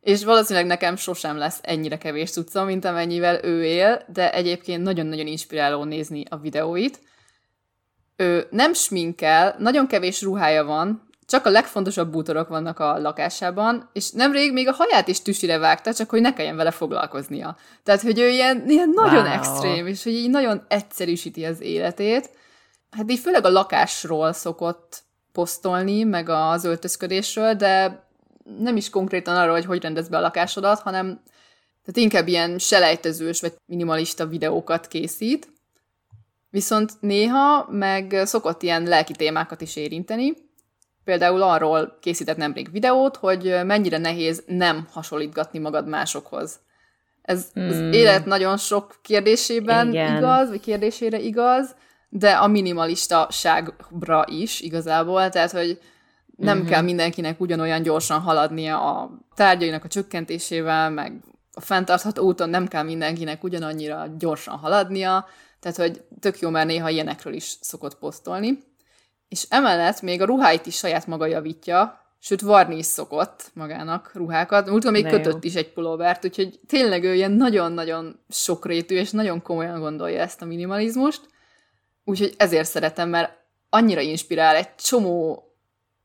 és 0.00 0.24
valószínűleg 0.24 0.68
nekem 0.68 0.96
sosem 0.96 1.36
lesz 1.36 1.58
ennyire 1.62 1.98
kevés 1.98 2.30
cucca, 2.30 2.64
mint 2.64 2.84
amennyivel 2.84 3.44
ő 3.44 3.64
él, 3.64 4.04
de 4.12 4.32
egyébként 4.32 4.82
nagyon-nagyon 4.82 5.26
inspiráló 5.26 5.84
nézni 5.84 6.24
a 6.28 6.36
videóit. 6.36 7.00
Ő 8.20 8.46
nem 8.50 8.72
sminkel, 8.72 9.54
nagyon 9.58 9.86
kevés 9.86 10.22
ruhája 10.22 10.64
van, 10.64 11.08
csak 11.26 11.46
a 11.46 11.50
legfontosabb 11.50 12.10
bútorok 12.10 12.48
vannak 12.48 12.78
a 12.78 12.98
lakásában, 12.98 13.90
és 13.92 14.10
nemrég 14.10 14.52
még 14.52 14.68
a 14.68 14.72
haját 14.72 15.08
is 15.08 15.22
tüsire 15.22 15.58
vágta, 15.58 15.94
csak 15.94 16.10
hogy 16.10 16.20
ne 16.20 16.32
kelljen 16.32 16.56
vele 16.56 16.70
foglalkoznia. 16.70 17.56
Tehát, 17.82 18.00
hogy 18.00 18.18
ő 18.18 18.28
ilyen, 18.28 18.64
ilyen 18.68 18.90
nagyon 18.94 19.24
wow. 19.24 19.32
extrém, 19.32 19.86
és 19.86 20.02
hogy 20.02 20.12
így 20.12 20.30
nagyon 20.30 20.64
egyszerűsíti 20.68 21.44
az 21.44 21.60
életét. 21.60 22.30
Hát 22.90 23.10
így 23.10 23.18
főleg 23.18 23.44
a 23.44 23.50
lakásról 23.50 24.32
szokott 24.32 25.02
posztolni, 25.32 26.02
meg 26.02 26.28
az 26.28 26.64
öltözködésről, 26.64 27.54
de 27.54 28.04
nem 28.58 28.76
is 28.76 28.90
konkrétan 28.90 29.36
arról, 29.36 29.54
hogy 29.54 29.64
hogy 29.64 29.82
rendez 29.82 30.08
be 30.08 30.16
a 30.16 30.20
lakásodat, 30.20 30.80
hanem 30.80 31.06
tehát 31.84 32.10
inkább 32.10 32.28
ilyen 32.28 32.58
selejtezős 32.58 33.40
vagy 33.40 33.52
minimalista 33.66 34.26
videókat 34.26 34.88
készít. 34.88 35.52
Viszont 36.50 36.92
néha 37.00 37.66
meg 37.70 38.22
szokott 38.24 38.62
ilyen 38.62 38.82
lelki 38.82 39.12
témákat 39.12 39.60
is 39.60 39.76
érinteni. 39.76 40.32
Például 41.04 41.42
arról 41.42 41.98
készített 42.00 42.36
nemrég 42.36 42.70
videót, 42.70 43.16
hogy 43.16 43.54
mennyire 43.64 43.98
nehéz 43.98 44.42
nem 44.46 44.88
hasonlítgatni 44.92 45.58
magad 45.58 45.88
másokhoz. 45.88 46.60
Ez 47.22 47.46
hmm. 47.52 47.68
az 47.68 47.94
élet 47.94 48.24
nagyon 48.24 48.56
sok 48.56 48.98
kérdésében 49.02 49.88
Igen. 49.88 50.16
igaz, 50.16 50.48
vagy 50.48 50.60
kérdésére 50.60 51.18
igaz, 51.18 51.74
de 52.08 52.30
a 52.30 52.46
minimalistaságra 52.46 54.24
is 54.26 54.60
igazából, 54.60 55.28
tehát, 55.28 55.50
hogy 55.50 55.78
nem 56.36 56.56
uh-huh. 56.56 56.72
kell 56.72 56.82
mindenkinek 56.82 57.40
ugyanolyan 57.40 57.82
gyorsan 57.82 58.20
haladnia 58.20 58.80
a 58.80 59.10
tárgyainak 59.34 59.84
a 59.84 59.88
csökkentésével, 59.88 60.90
meg 60.90 61.12
a 61.52 61.60
fenntartható 61.60 62.24
úton 62.24 62.48
nem 62.48 62.68
kell 62.68 62.82
mindenkinek 62.82 63.42
ugyanannyira 63.42 64.06
gyorsan 64.18 64.56
haladnia, 64.56 65.26
tehát, 65.60 65.76
hogy 65.76 66.02
tök 66.20 66.38
jó, 66.38 66.50
mert 66.50 66.66
néha 66.66 66.88
ilyenekről 66.88 67.32
is 67.32 67.56
szokott 67.60 67.98
posztolni. 67.98 68.58
És 69.28 69.46
emellett 69.48 70.00
még 70.00 70.20
a 70.20 70.24
ruháit 70.24 70.66
is 70.66 70.76
saját 70.76 71.06
maga 71.06 71.26
javítja, 71.26 72.00
sőt 72.18 72.40
varni 72.40 72.76
is 72.76 72.86
szokott 72.86 73.50
magának 73.54 74.10
ruhákat. 74.14 74.68
Múltkor 74.68 74.92
még 74.92 75.06
kötött 75.06 75.44
is 75.44 75.54
egy 75.54 75.72
pulóvert, 75.72 76.24
úgyhogy 76.24 76.60
tényleg 76.66 77.04
ő 77.04 77.14
ilyen 77.14 77.32
nagyon-nagyon 77.32 78.20
sokrétű, 78.28 78.96
és 78.96 79.10
nagyon 79.10 79.42
komolyan 79.42 79.80
gondolja 79.80 80.20
ezt 80.20 80.42
a 80.42 80.44
minimalizmust. 80.44 81.20
Úgyhogy 82.04 82.34
ezért 82.36 82.68
szeretem, 82.68 83.08
mert 83.08 83.32
annyira 83.68 84.00
inspirál 84.00 84.56
egy 84.56 84.74
csomó 84.74 85.44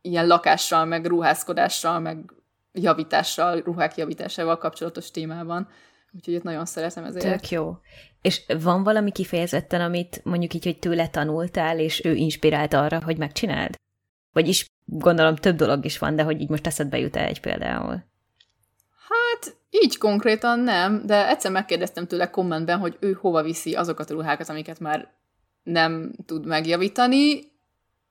ilyen 0.01 0.27
lakással, 0.27 0.85
meg 0.85 1.05
ruházkodással, 1.05 1.99
meg 1.99 2.33
javítással, 2.71 3.59
ruhák 3.59 3.95
javításával 3.95 4.57
kapcsolatos 4.57 5.11
témában. 5.11 5.67
Úgyhogy 6.11 6.33
itt 6.33 6.43
nagyon 6.43 6.65
szeretem 6.65 7.03
ezért. 7.03 7.25
Tök 7.25 7.49
jó. 7.49 7.77
És 8.25 8.41
van 8.61 8.83
valami 8.83 9.11
kifejezetten, 9.11 9.81
amit 9.81 10.21
mondjuk 10.23 10.53
így, 10.53 10.63
hogy 10.63 10.79
tőle 10.79 11.07
tanultál, 11.07 11.79
és 11.79 12.05
ő 12.05 12.15
inspirált 12.15 12.73
arra, 12.73 13.03
hogy 13.03 13.17
megcsináld? 13.17 13.75
Vagyis 14.33 14.65
gondolom 14.85 15.35
több 15.35 15.55
dolog 15.55 15.85
is 15.85 15.97
van, 15.97 16.15
de 16.15 16.23
hogy 16.23 16.41
így 16.41 16.49
most 16.49 16.67
eszedbe 16.67 16.99
jut 16.99 17.15
egy 17.15 17.39
például? 17.39 18.03
Hát 19.09 19.57
így 19.69 19.97
konkrétan 19.97 20.59
nem, 20.59 21.05
de 21.05 21.29
egyszer 21.29 21.51
megkérdeztem 21.51 22.07
tőle 22.07 22.29
kommentben, 22.29 22.79
hogy 22.79 22.97
ő 22.99 23.11
hova 23.11 23.43
viszi 23.43 23.75
azokat 23.75 24.09
a 24.09 24.13
ruhákat, 24.13 24.49
amiket 24.49 24.79
már 24.79 25.11
nem 25.63 26.13
tud 26.25 26.45
megjavítani, 26.45 27.51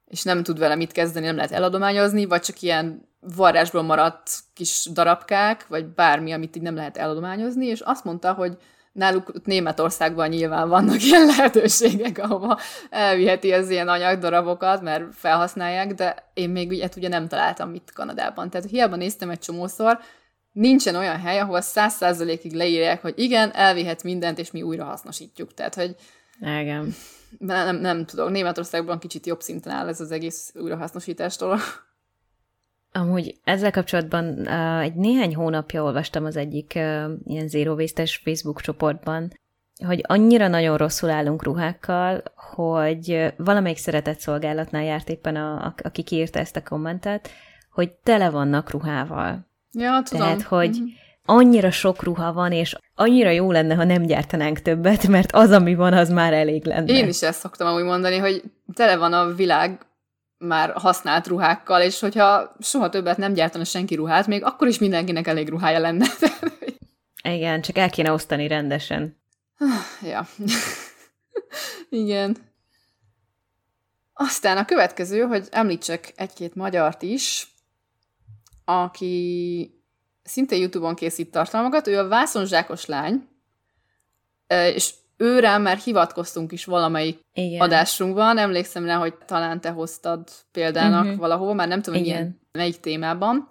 és 0.06 0.22
nem 0.22 0.42
tud 0.42 0.58
vele 0.58 0.74
mit 0.74 0.92
kezdeni, 0.92 1.26
nem 1.26 1.36
lehet 1.36 1.52
eladományozni, 1.52 2.24
vagy 2.24 2.40
csak 2.40 2.60
ilyen 2.60 3.08
varrásból 3.20 3.82
maradt 3.82 4.30
kis 4.52 4.88
darabkák, 4.92 5.66
vagy 5.66 5.86
bármi, 5.86 6.32
amit 6.32 6.56
így 6.56 6.62
nem 6.62 6.74
lehet 6.74 6.96
eladományozni, 6.96 7.66
és 7.66 7.80
azt 7.80 8.04
mondta, 8.04 8.32
hogy 8.32 8.56
náluk 8.94 9.44
Németországban 9.44 10.28
nyilván 10.28 10.68
vannak 10.68 11.02
ilyen 11.04 11.26
lehetőségek, 11.26 12.18
ahova 12.18 12.58
elviheti 12.90 13.52
az 13.52 13.70
ilyen 13.70 13.88
anyagdarabokat, 13.88 14.82
mert 14.82 15.04
felhasználják, 15.14 15.94
de 15.94 16.30
én 16.34 16.50
még 16.50 16.70
ugye, 16.70 16.88
ugye 16.96 17.08
nem 17.08 17.28
találtam 17.28 17.74
itt 17.74 17.92
Kanadában. 17.92 18.50
Tehát 18.50 18.70
hiába 18.70 18.96
néztem 18.96 19.30
egy 19.30 19.38
csomószor, 19.38 19.98
nincsen 20.52 20.94
olyan 20.94 21.20
hely, 21.20 21.38
ahol 21.38 21.60
száz 21.60 21.94
százalékig 21.94 22.52
leírják, 22.52 23.02
hogy 23.02 23.14
igen, 23.16 23.54
elvihet 23.54 24.02
mindent, 24.02 24.38
és 24.38 24.50
mi 24.50 24.62
újra 24.62 24.84
hasznosítjuk. 24.84 25.54
Tehát, 25.54 25.74
hogy 25.74 25.96
igen. 26.40 26.94
nem, 27.38 27.76
nem 27.76 28.04
tudok, 28.04 28.30
Németországban 28.30 28.98
kicsit 28.98 29.26
jobb 29.26 29.40
szinten 29.40 29.72
áll 29.72 29.88
ez 29.88 30.00
az 30.00 30.10
egész 30.10 30.52
újrahasznosítástól. 30.54 31.60
Amúgy 32.96 33.34
ezzel 33.44 33.70
kapcsolatban 33.70 34.24
uh, 34.38 34.80
egy 34.80 34.94
néhány 34.94 35.34
hónapja 35.34 35.82
olvastam 35.82 36.24
az 36.24 36.36
egyik 36.36 36.72
uh, 36.76 37.10
ilyen 37.24 37.48
Zero 37.48 37.76
Facebook 38.24 38.60
csoportban, 38.60 39.32
hogy 39.86 40.00
annyira 40.06 40.48
nagyon 40.48 40.76
rosszul 40.76 41.10
állunk 41.10 41.42
ruhákkal, 41.42 42.22
hogy 42.54 43.32
valamelyik 43.36 43.76
szeretett 43.76 44.18
szolgálatnál 44.18 44.84
járt 44.84 45.08
éppen, 45.08 45.36
a, 45.36 45.64
a, 45.64 45.74
aki 45.82 46.02
kiírta 46.02 46.38
ezt 46.38 46.56
a 46.56 46.62
kommentet, 46.62 47.30
hogy 47.70 47.90
tele 47.90 48.30
vannak 48.30 48.70
ruhával. 48.70 49.46
Ja, 49.72 50.02
tudom. 50.04 50.26
Tehát, 50.26 50.42
hogy 50.42 50.70
mm-hmm. 50.70 50.86
annyira 51.24 51.70
sok 51.70 52.02
ruha 52.02 52.32
van, 52.32 52.52
és 52.52 52.76
annyira 52.94 53.30
jó 53.30 53.50
lenne, 53.50 53.74
ha 53.74 53.84
nem 53.84 54.02
gyártanánk 54.02 54.58
többet, 54.58 55.06
mert 55.08 55.32
az, 55.32 55.50
ami 55.50 55.74
van, 55.74 55.92
az 55.92 56.08
már 56.08 56.32
elég 56.32 56.64
lenne. 56.64 56.92
Én 56.92 57.08
is 57.08 57.22
ezt 57.22 57.40
szoktam 57.40 57.66
amúgy 57.66 57.84
mondani, 57.84 58.18
hogy 58.18 58.42
tele 58.74 58.96
van 58.96 59.12
a 59.12 59.34
világ 59.34 59.78
már 60.46 60.72
használt 60.72 61.26
ruhákkal, 61.26 61.82
és 61.82 62.00
hogyha 62.00 62.56
soha 62.60 62.88
többet 62.88 63.16
nem 63.16 63.32
gyártana 63.32 63.64
senki 63.64 63.94
ruhát, 63.94 64.26
még 64.26 64.44
akkor 64.44 64.68
is 64.68 64.78
mindenkinek 64.78 65.26
elég 65.26 65.48
ruhája 65.48 65.78
lenne. 65.78 66.06
Igen, 67.22 67.60
csak 67.60 67.78
el 67.78 67.90
kéne 67.90 68.12
osztani 68.12 68.46
rendesen. 68.46 69.20
ja. 70.12 70.26
Igen. 71.88 72.36
Aztán 74.12 74.56
a 74.56 74.64
következő, 74.64 75.20
hogy 75.20 75.48
említsek 75.50 76.12
egy-két 76.16 76.54
magyart 76.54 77.02
is, 77.02 77.48
aki 78.64 79.70
szintén 80.22 80.60
YouTube-on 80.60 80.94
készít 80.94 81.30
tartalmakat, 81.30 81.86
ő 81.86 81.98
a 81.98 82.08
vászonzsákos 82.08 82.86
lány, 82.86 83.28
és 84.46 84.94
őre 85.16 85.58
már 85.58 85.76
hivatkoztunk 85.76 86.52
is 86.52 86.64
valamelyik 86.64 87.20
Igen. 87.32 87.60
adásunkban, 87.60 88.38
emlékszem 88.38 88.84
rá, 88.84 88.96
hogy 88.96 89.14
talán 89.14 89.60
te 89.60 89.70
hoztad 89.70 90.28
példának 90.52 91.04
uh-huh. 91.04 91.18
valahol, 91.18 91.54
már 91.54 91.68
nem 91.68 91.82
tudom, 91.82 92.00
hogy 92.00 92.08
milyen, 92.08 92.40
melyik 92.52 92.80
témában. 92.80 93.48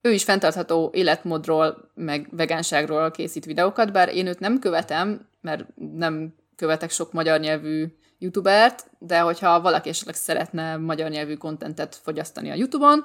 Ő 0.00 0.12
is 0.12 0.24
fenntartható 0.24 0.90
életmódról, 0.94 1.90
meg 1.94 2.28
vegánságról 2.30 3.10
készít 3.10 3.44
videókat, 3.44 3.92
bár 3.92 4.14
én 4.14 4.26
őt 4.26 4.40
nem 4.40 4.58
követem, 4.58 5.28
mert 5.40 5.64
nem 5.74 6.34
követek 6.56 6.90
sok 6.90 7.12
magyar 7.12 7.40
nyelvű 7.40 7.86
youtubert, 8.18 8.90
de 8.98 9.20
hogyha 9.20 9.60
valaki 9.60 9.88
esetleg 9.88 10.14
szeretne 10.14 10.76
magyar 10.76 11.10
nyelvű 11.10 11.34
kontentet 11.34 11.94
fogyasztani 11.94 12.50
a 12.50 12.54
youtube-on, 12.54 13.04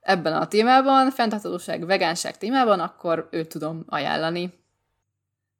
ebben 0.00 0.32
a 0.32 0.46
témában, 0.46 1.10
fenntarthatóság, 1.10 1.86
vegánság 1.86 2.38
témában, 2.38 2.80
akkor 2.80 3.28
őt 3.30 3.48
tudom 3.48 3.84
ajánlani. 3.86 4.52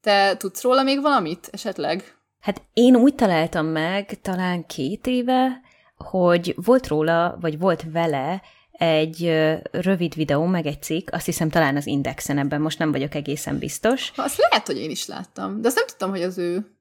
Te 0.05 0.37
tudsz 0.37 0.63
róla 0.63 0.83
még 0.83 1.01
valamit 1.01 1.49
esetleg? 1.53 2.17
Hát 2.41 2.63
én 2.73 2.97
úgy 2.97 3.15
találtam 3.15 3.67
meg 3.67 4.21
talán 4.23 4.67
két 4.67 5.07
éve, 5.07 5.61
hogy 5.97 6.55
volt 6.65 6.87
róla, 6.87 7.37
vagy 7.41 7.59
volt 7.59 7.85
vele 7.93 8.43
egy 8.71 9.33
rövid 9.71 10.15
videó, 10.15 10.45
meg 10.45 10.67
egy 10.67 10.83
cikk, 10.83 11.09
azt 11.13 11.25
hiszem 11.25 11.49
talán 11.49 11.77
az 11.77 11.87
Indexen, 11.87 12.39
ebben 12.39 12.61
most 12.61 12.79
nem 12.79 12.93
vagyok 12.93 13.15
egészen 13.15 13.59
biztos. 13.59 14.13
Azt 14.17 14.39
lehet, 14.49 14.67
hogy 14.67 14.79
én 14.79 14.91
is 14.91 15.07
láttam, 15.07 15.61
de 15.61 15.67
azt 15.67 15.77
nem 15.77 15.87
tudtam, 15.87 16.11
hogy 16.11 16.23
az 16.23 16.39
ő. 16.39 16.77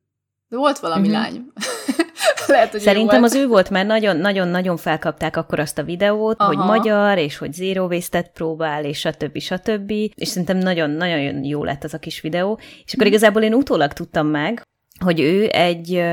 De 0.48 0.58
volt 0.58 0.80
valami 0.80 1.08
uh-huh. 1.08 1.22
lány. 1.22 1.52
lehet, 2.48 2.72
hogy 2.72 2.80
Szerintem 2.80 3.20
volt. 3.20 3.32
az 3.32 3.40
ő 3.40 3.48
volt, 3.48 3.70
mert 3.70 3.88
nagyon-nagyon-nagyon 3.88 4.78
felkapták 4.78 5.38
akkor 5.38 5.60
azt 5.60 5.78
a 5.78 5.84
videót, 5.84 6.40
Aha. 6.40 6.48
hogy 6.48 6.58
magyar, 6.58 7.18
és 7.18 7.38
hogy 7.38 7.54
zero 7.54 7.86
waste 7.86 8.22
próbál, 8.22 8.86
és 8.86 9.00
stb. 9.00 9.40
stb. 9.40 9.92
És 10.16 10.28
szerintem 10.28 10.58
nagyon-nagyon 10.58 11.44
jó 11.44 11.64
lett 11.64 11.84
az 11.84 11.94
a 11.94 12.00
kis 12.00 12.22
videó. 12.22 12.60
És 12.86 12.94
akkor 12.94 13.08
igazából 13.08 13.42
én 13.42 13.54
utólag 13.54 13.94
tudtam 13.94 14.28
meg, 14.28 14.62
hogy 15.00 15.20
ő 15.20 15.48
egy 15.48 16.04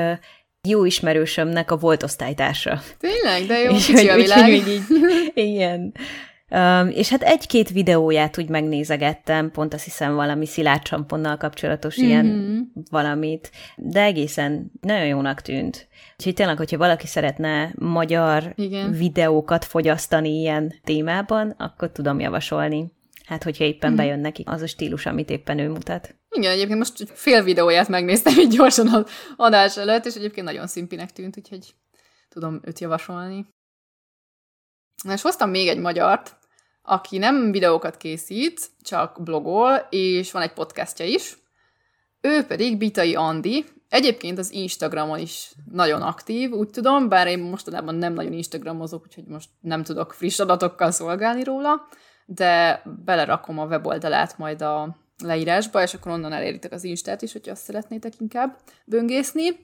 jó 0.68 0.84
ismerősömnek 0.84 1.70
a 1.70 1.76
volt 1.76 2.02
osztálytársa. 2.02 2.80
Tényleg? 2.98 3.46
De 3.46 3.58
jó, 3.58 3.74
és 3.76 3.90
hogy, 3.90 4.08
a 4.08 4.16
világ. 4.16 4.48
Úgy, 4.48 4.68
így, 4.68 4.82
igen. 5.48 5.94
És 6.90 7.08
hát 7.08 7.22
egy-két 7.22 7.70
videóját 7.70 8.38
úgy 8.38 8.48
megnézegettem, 8.48 9.50
pont 9.50 9.74
azt 9.74 9.84
hiszem 9.84 10.14
valami 10.14 10.46
szilárd 10.46 10.82
csamponnal 10.82 11.36
kapcsolatos 11.36 12.00
mm-hmm. 12.00 12.08
ilyen 12.08 12.72
valamit, 12.90 13.50
de 13.76 14.02
egészen 14.02 14.70
nagyon 14.80 15.06
jónak 15.06 15.40
tűnt. 15.40 15.88
Úgyhogy 16.16 16.34
tényleg, 16.34 16.56
hogyha 16.56 16.78
valaki 16.78 17.06
szeretne 17.06 17.72
magyar 17.78 18.52
Igen. 18.56 18.92
videókat 18.92 19.64
fogyasztani 19.64 20.40
ilyen 20.40 20.74
témában, 20.84 21.54
akkor 21.58 21.90
tudom 21.90 22.20
javasolni. 22.20 22.92
Hát, 23.24 23.42
hogyha 23.42 23.64
éppen 23.64 23.92
mm. 23.92 23.96
bejön 23.96 24.20
neki 24.20 24.42
az 24.46 24.62
a 24.62 24.66
stílus, 24.66 25.06
amit 25.06 25.30
éppen 25.30 25.58
ő 25.58 25.68
mutat. 25.68 26.14
Igen, 26.30 26.52
egyébként 26.52 26.78
most 26.78 27.10
fél 27.14 27.42
videóját 27.42 27.88
megnéztem 27.88 28.38
így 28.38 28.54
gyorsan 28.54 28.88
az 28.88 29.10
adás 29.36 29.76
előtt, 29.76 30.04
és 30.04 30.14
egyébként 30.14 30.46
nagyon 30.46 30.66
szimpinek 30.66 31.12
tűnt, 31.12 31.36
úgyhogy 31.38 31.74
tudom 32.28 32.60
őt 32.64 32.78
javasolni. 32.78 33.46
Na, 35.02 35.12
és 35.12 35.22
hoztam 35.22 35.50
még 35.50 35.68
egy 35.68 35.78
magyart, 35.78 36.36
aki 36.82 37.18
nem 37.18 37.50
videókat 37.50 37.96
készít, 37.96 38.70
csak 38.82 39.22
blogol, 39.22 39.86
és 39.90 40.32
van 40.32 40.42
egy 40.42 40.52
podcastja 40.52 41.04
is. 41.04 41.38
Ő 42.20 42.44
pedig 42.44 42.78
Bitai 42.78 43.14
Andi. 43.14 43.64
Egyébként 43.88 44.38
az 44.38 44.52
Instagramon 44.52 45.18
is 45.18 45.52
nagyon 45.70 46.02
aktív, 46.02 46.52
úgy 46.52 46.70
tudom, 46.70 47.08
bár 47.08 47.26
én 47.26 47.38
mostanában 47.38 47.94
nem 47.94 48.12
nagyon 48.12 48.32
Instagramozok, 48.32 49.02
úgyhogy 49.02 49.26
most 49.26 49.48
nem 49.60 49.82
tudok 49.82 50.12
friss 50.12 50.38
adatokkal 50.38 50.90
szolgálni 50.90 51.44
róla, 51.44 51.88
de 52.26 52.82
belerakom 53.04 53.58
a 53.58 53.66
weboldalát 53.66 54.38
majd 54.38 54.62
a 54.62 54.96
leírásba, 55.24 55.82
és 55.82 55.94
akkor 55.94 56.12
onnan 56.12 56.32
eléritek 56.32 56.72
az 56.72 56.84
Instát 56.84 57.22
is, 57.22 57.32
hogyha 57.32 57.50
azt 57.50 57.62
szeretnétek 57.62 58.12
inkább 58.18 58.56
böngészni. 58.84 59.60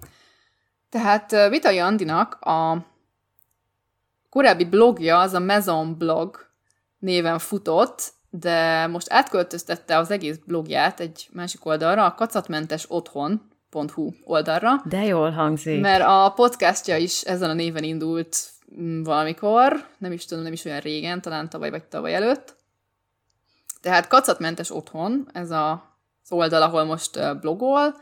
Tehát 0.88 1.48
Vitai 1.48 1.79
Andinak 1.79 2.35
a 2.35 2.87
korábbi 4.29 4.64
blogja, 4.64 5.18
az 5.18 5.33
a 5.33 5.40
Maison 5.40 5.98
blog 5.98 6.45
néven 6.98 7.38
futott, 7.38 8.12
de 8.30 8.87
most 8.87 9.12
átköltöztette 9.12 9.96
az 9.96 10.11
egész 10.11 10.37
blogját 10.46 11.00
egy 11.00 11.28
másik 11.32 11.64
oldalra, 11.64 12.04
a 12.04 12.14
kacatmentes 12.14 12.85
otthon.hu 12.88 14.11
oldalra. 14.24 14.82
De 14.85 15.04
jól 15.04 15.30
hangzik. 15.30 15.80
Mert 15.80 16.04
a 16.06 16.32
podcastja 16.35 16.96
is 16.96 17.20
ezen 17.20 17.50
a 17.50 17.54
néven 17.54 17.82
indult 17.82 18.50
mm, 18.80 19.02
valamikor, 19.02 19.87
nem 19.98 20.12
is 20.12 20.24
tudom, 20.24 20.44
nem 20.44 20.52
is 20.52 20.64
olyan 20.64 20.80
régen, 20.80 21.20
talán 21.20 21.48
tavaly 21.48 21.70
vagy 21.70 21.85
tavaly 21.85 22.14
előtt. 22.14 22.56
Tehát 23.80 24.09
kacatmentes 24.09 24.70
otthon, 24.70 25.28
ez 25.32 25.50
a, 25.50 25.72
az 26.22 26.32
oldal, 26.32 26.62
ahol 26.62 26.85
most 26.85 27.40
blogol, 27.40 27.94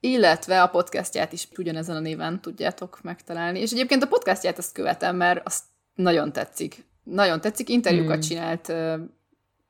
illetve 0.00 0.62
a 0.62 0.68
podcastját 0.68 1.32
is 1.32 1.48
ugyanezen 1.56 1.96
a 1.96 2.00
néven 2.00 2.40
tudjátok 2.40 2.98
megtalálni. 3.02 3.60
És 3.60 3.72
egyébként 3.72 4.02
a 4.02 4.06
podcastját 4.06 4.58
azt 4.58 4.72
követem, 4.72 5.16
mert 5.16 5.46
azt 5.46 5.64
nagyon 5.94 6.32
tetszik. 6.32 6.84
Nagyon 7.10 7.40
tetszik, 7.40 7.68
interjúkat 7.68 8.12
hmm. 8.12 8.20
csinált 8.20 8.72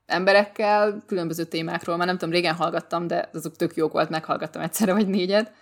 emberekkel, 0.07 1.03
különböző 1.07 1.45
témákról, 1.45 1.97
már 1.97 2.07
nem 2.07 2.19
tudom, 2.19 2.35
régen 2.35 2.55
hallgattam, 2.55 3.07
de 3.07 3.31
azok 3.33 3.57
tök 3.57 3.75
jók 3.75 3.93
volt, 3.93 4.09
meghallgattam 4.09 4.63
egyszerre 4.63 4.93
vagy 4.93 5.09
négyet. 5.09 5.53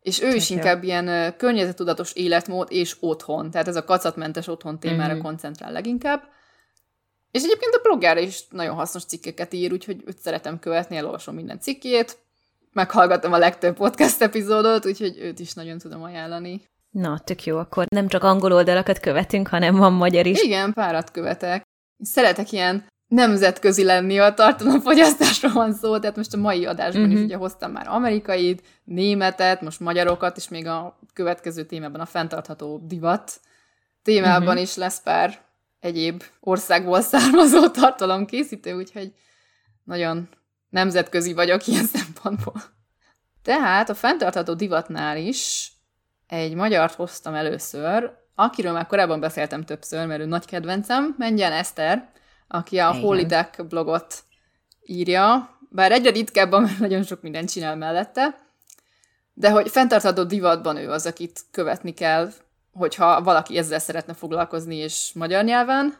És 0.00 0.22
ő 0.22 0.34
is 0.34 0.50
inkább 0.50 0.82
ilyen 0.82 1.08
ö, 1.08 1.36
környezetudatos 1.36 2.12
életmód 2.12 2.68
és 2.70 2.96
otthon, 3.00 3.50
tehát 3.50 3.68
ez 3.68 3.76
a 3.76 3.84
kacatmentes 3.84 4.46
otthon 4.46 4.78
témára 4.78 5.12
hmm. 5.12 5.22
koncentrál 5.22 5.72
leginkább. 5.72 6.22
És 7.30 7.42
egyébként 7.42 7.74
a 7.74 7.82
blogjára 7.82 8.20
is 8.20 8.46
nagyon 8.48 8.74
hasznos 8.74 9.04
cikkeket 9.04 9.52
ír, 9.52 9.72
úgyhogy 9.72 10.02
őt 10.06 10.18
szeretem 10.18 10.58
követni, 10.58 10.96
elolvasom 10.96 11.34
minden 11.34 11.60
cikkét, 11.60 12.18
meghallgattam 12.72 13.32
a 13.32 13.38
legtöbb 13.38 13.76
podcast 13.76 14.22
epizódot, 14.22 14.86
úgyhogy 14.86 15.18
őt 15.18 15.38
is 15.38 15.52
nagyon 15.52 15.78
tudom 15.78 16.02
ajánlani. 16.02 16.62
Na, 16.92 17.18
tök 17.18 17.44
jó, 17.44 17.58
akkor 17.58 17.86
nem 17.88 18.08
csak 18.08 18.24
angol 18.24 18.52
oldalakat 18.52 18.98
követünk, 18.98 19.48
hanem 19.48 19.76
van 19.76 19.92
magyar 19.92 20.26
is. 20.26 20.42
Igen, 20.42 20.72
párat 20.72 21.10
követek. 21.10 21.62
Szeretek 21.98 22.52
ilyen 22.52 22.84
nemzetközi 23.06 23.84
lenni, 23.84 24.18
a 24.18 24.34
tartalomfogyasztásról 24.34 25.52
van 25.52 25.72
szó, 25.72 25.98
tehát 25.98 26.16
most 26.16 26.34
a 26.34 26.36
mai 26.36 26.66
adásban 26.66 27.02
uh-huh. 27.02 27.12
is 27.12 27.18
mhm. 27.18 27.26
ugye 27.26 27.36
hoztam 27.36 27.72
már 27.72 27.88
amerikait, 27.88 28.62
németet, 28.84 29.60
most 29.60 29.80
magyarokat, 29.80 30.36
és 30.36 30.48
még 30.48 30.66
a 30.66 30.98
következő 31.12 31.64
témában 31.64 32.00
a 32.00 32.06
fenntartható 32.06 32.80
divat 32.86 33.40
témában 34.02 34.46
uh-huh. 34.46 34.62
is 34.62 34.76
lesz 34.76 35.02
pár 35.02 35.40
egyéb 35.80 36.22
országból 36.40 37.00
származó 37.00 37.68
tartalomkészítő, 37.80 38.72
úgyhogy 38.74 39.12
nagyon 39.84 40.28
nemzetközi 40.68 41.32
vagyok 41.32 41.66
ilyen 41.66 41.84
szempontból. 41.94 42.62
Tehát 43.42 43.90
a 43.90 43.94
fenntartható 43.94 44.54
divatnál 44.54 45.16
is 45.16 45.71
egy 46.32 46.54
magyart 46.54 46.94
hoztam 46.94 47.34
először, 47.34 48.10
akiről 48.34 48.72
már 48.72 48.86
korábban 48.86 49.20
beszéltem 49.20 49.64
többször, 49.64 50.06
mert 50.06 50.20
ő 50.20 50.24
nagy 50.24 50.44
kedvencem, 50.44 51.14
Mengyen 51.18 51.52
Eszter, 51.52 52.10
aki 52.48 52.78
a 52.78 52.92
Holy 52.92 53.24
Duck 53.24 53.66
blogot 53.66 54.22
írja, 54.84 55.58
bár 55.70 55.92
egyre 55.92 56.10
ritkábban, 56.10 56.62
mert 56.62 56.78
nagyon 56.78 57.02
sok 57.02 57.22
mindent 57.22 57.50
csinál 57.50 57.76
mellette, 57.76 58.46
de 59.34 59.50
hogy 59.50 59.70
fenntartható 59.70 60.22
divatban 60.22 60.76
ő 60.76 60.90
az, 60.90 61.06
akit 61.06 61.40
követni 61.50 61.92
kell, 61.92 62.30
hogyha 62.72 63.22
valaki 63.22 63.58
ezzel 63.58 63.78
szeretne 63.78 64.14
foglalkozni, 64.14 64.76
és 64.76 65.10
magyar 65.14 65.44
nyelven, 65.44 65.94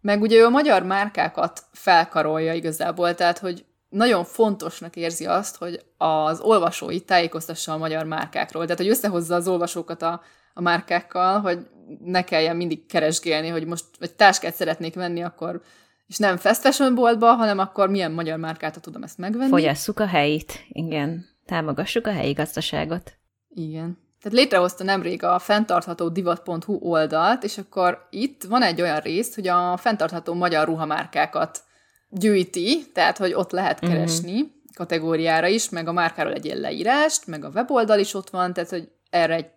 meg 0.00 0.20
ugye 0.20 0.36
ő 0.36 0.44
a 0.44 0.50
magyar 0.50 0.82
márkákat 0.82 1.62
felkarolja 1.72 2.54
igazából, 2.54 3.14
tehát 3.14 3.38
hogy 3.38 3.64
nagyon 3.90 4.24
fontosnak 4.24 4.96
érzi 4.96 5.26
azt, 5.26 5.56
hogy 5.56 5.84
az 5.96 6.40
olvasói 6.40 7.00
tájékoztassa 7.00 7.72
a 7.72 7.78
magyar 7.78 8.04
márkákról. 8.04 8.62
Tehát, 8.62 8.78
hogy 8.78 8.88
összehozza 8.88 9.34
az 9.34 9.48
olvasókat 9.48 10.02
a, 10.02 10.22
a 10.54 10.60
márkákkal, 10.60 11.40
hogy 11.40 11.58
ne 12.04 12.24
kelljen 12.24 12.56
mindig 12.56 12.86
keresgélni, 12.86 13.48
hogy 13.48 13.66
most 13.66 13.84
egy 13.98 14.14
táskát 14.14 14.54
szeretnék 14.54 14.94
venni, 14.94 15.22
akkor 15.22 15.60
és 16.06 16.16
nem 16.16 16.36
fast 16.36 16.60
fashion 16.60 16.94
boltba, 16.94 17.32
hanem 17.32 17.58
akkor 17.58 17.90
milyen 17.90 18.12
magyar 18.12 18.38
márkát 18.38 18.80
tudom 18.80 19.02
ezt 19.02 19.18
megvenni. 19.18 19.50
Fogyasszuk 19.50 20.00
a 20.00 20.06
helyit, 20.06 20.64
igen. 20.68 21.28
Támogassuk 21.46 22.06
a 22.06 22.12
helyi 22.12 22.32
gazdaságot. 22.32 23.12
Igen. 23.48 23.98
Tehát 24.22 24.38
létrehozta 24.38 24.84
nemrég 24.84 25.22
a 25.22 25.38
fenntartható 25.38 26.08
divat.hu 26.08 26.78
oldalt, 26.80 27.44
és 27.44 27.58
akkor 27.58 28.06
itt 28.10 28.42
van 28.42 28.62
egy 28.62 28.80
olyan 28.80 28.98
rész, 28.98 29.34
hogy 29.34 29.48
a 29.48 29.76
fenntartható 29.76 30.34
magyar 30.34 30.66
ruhamárkákat 30.66 31.62
gyűjti, 32.10 32.86
tehát 32.92 33.18
hogy 33.18 33.32
ott 33.32 33.50
lehet 33.50 33.80
mhm. 33.80 33.90
keresni 33.90 34.32
uh-huh. 34.32 34.50
kategóriára 34.74 35.46
is, 35.46 35.68
meg 35.68 35.88
a 35.88 35.92
márkáról 35.92 36.32
egy 36.32 36.44
ilyen 36.44 36.58
leírást, 36.58 37.26
meg 37.26 37.44
a 37.44 37.50
weboldal 37.54 37.98
is 37.98 38.14
ott 38.14 38.30
van, 38.30 38.52
tehát 38.52 38.70
hogy 38.70 38.88
erre 39.10 39.34
egy 39.34 39.50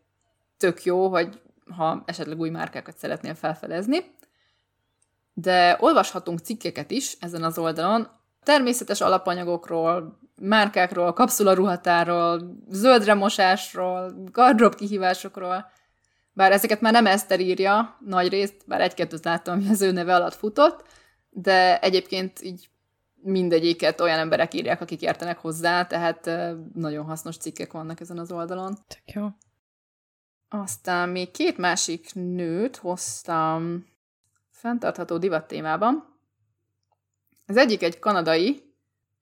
tök 0.58 0.84
jó, 0.84 1.08
hogy 1.08 1.42
ha 1.76 2.04
esetleg 2.06 2.40
új 2.40 2.50
márkákat 2.50 2.98
szeretnél 2.98 3.36
felfedezni. 3.36 4.16
De 5.34 5.78
olvashatunk 5.80 6.40
cikkeket 6.40 6.92
is 6.92 7.18
ezen 7.20 7.44
az 7.44 7.58
oldalon, 7.58 8.08
természetes 8.44 9.02
alapanyagokról, 9.02 10.20
márkákról, 10.42 11.14
kapszularuhatáról, 11.14 12.58
zöldremosásról, 12.70 14.14
gardrób 14.32 14.76
kihívásokról, 14.76 15.72
bár 16.34 16.52
ezeket 16.52 16.82
már 16.82 16.94
nem 16.94 17.06
Eszter 17.06 17.40
írja 17.40 17.98
nagy 18.06 18.30
részt, 18.30 18.56
bár 18.66 18.82
egy-kettőt 18.82 19.26
láttam, 19.26 19.54
ami 19.54 19.70
az 19.70 19.82
ő 19.82 19.92
neve 19.92 20.16
alatt 20.16 20.36
futott, 20.36 20.84
de 21.34 21.80
egyébként 21.80 22.42
így 22.42 22.70
mindegyiket 23.24 24.02
olyan 24.02 24.20
emberek 24.20 24.54
írják, 24.54 24.82
akik 24.82 25.02
értenek 25.02 25.38
hozzá, 25.38 25.86
tehát 25.86 26.30
nagyon 26.74 27.06
hasznos 27.06 27.38
cikkek 27.38 27.72
vannak 27.72 28.00
ezen 28.00 28.18
az 28.18 28.32
oldalon. 28.32 28.78
Tök 28.88 29.16
jó. 29.16 29.28
Aztán 30.50 31.10
még 31.10 31.32
két 31.32 31.58
másik 31.58 32.14
nőt 32.14 32.76
hoztam 32.76 33.86
fenntartható 34.50 35.18
divat 35.18 35.48
témában. 35.48 36.18
Az 37.48 37.58
egyik 37.58 37.84
egy 37.84 38.00
kanadai 38.00 38.64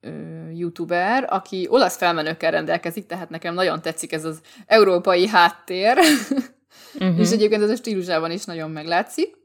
ö, 0.00 0.10
youtuber, 0.50 1.26
aki 1.30 1.66
olasz 1.70 1.96
felmenőkkel 1.96 2.50
rendelkezik, 2.50 3.06
tehát 3.06 3.30
nekem 3.30 3.54
nagyon 3.54 3.82
tetszik 3.82 4.12
ez 4.12 4.24
az 4.24 4.40
európai 4.66 5.26
háttér, 5.26 5.98
uh-huh. 6.94 7.18
és 7.22 7.30
egyébként 7.30 7.62
ez 7.62 7.70
a 7.70 7.76
stílusában 7.76 8.30
is 8.30 8.44
nagyon 8.44 8.70
meglátszik. 8.70 9.41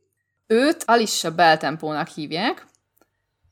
Őt 0.47 0.83
Alissa 0.85 1.35
Beltempónak 1.35 2.07
hívják, 2.07 2.65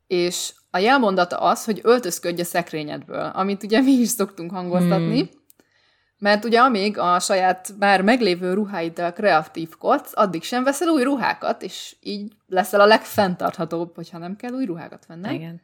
és 0.08 0.54
a 0.72 0.78
jelmondata 0.78 1.38
az, 1.38 1.66
hogy 1.66 1.80
öltözködj 1.84 2.42
a 2.42 2.46
szekrényedből, 2.46 3.32
amit 3.34 3.64
ugye 3.64 3.82
mi 3.82 3.92
is 3.92 4.10
szoktunk 4.10 4.52
hangoztatni, 4.52 5.20
hmm. 5.20 5.30
mert 6.18 6.46
ugye 6.46 6.60
amíg 6.60 6.98
a 6.98 7.20
saját 7.20 7.74
már 7.80 8.02
meglévő 8.02 8.54
ruháiddal 8.54 9.14
kreatívkodsz, 9.14 10.12
addig 10.16 10.44
sem 10.44 10.64
veszel 10.64 10.88
új 10.88 11.04
ruhákat, 11.04 11.62
és 11.62 11.96
így 12.00 12.34
leszel 12.48 12.82
a 12.82 12.86
legfenntarthatóbb, 12.86 13.96
hogyha 13.96 14.18
nem 14.18 14.36
kell 14.36 14.52
új 14.52 14.66
ruhákat 14.66 15.06
venned. 15.06 15.34
Igen. 15.34 15.62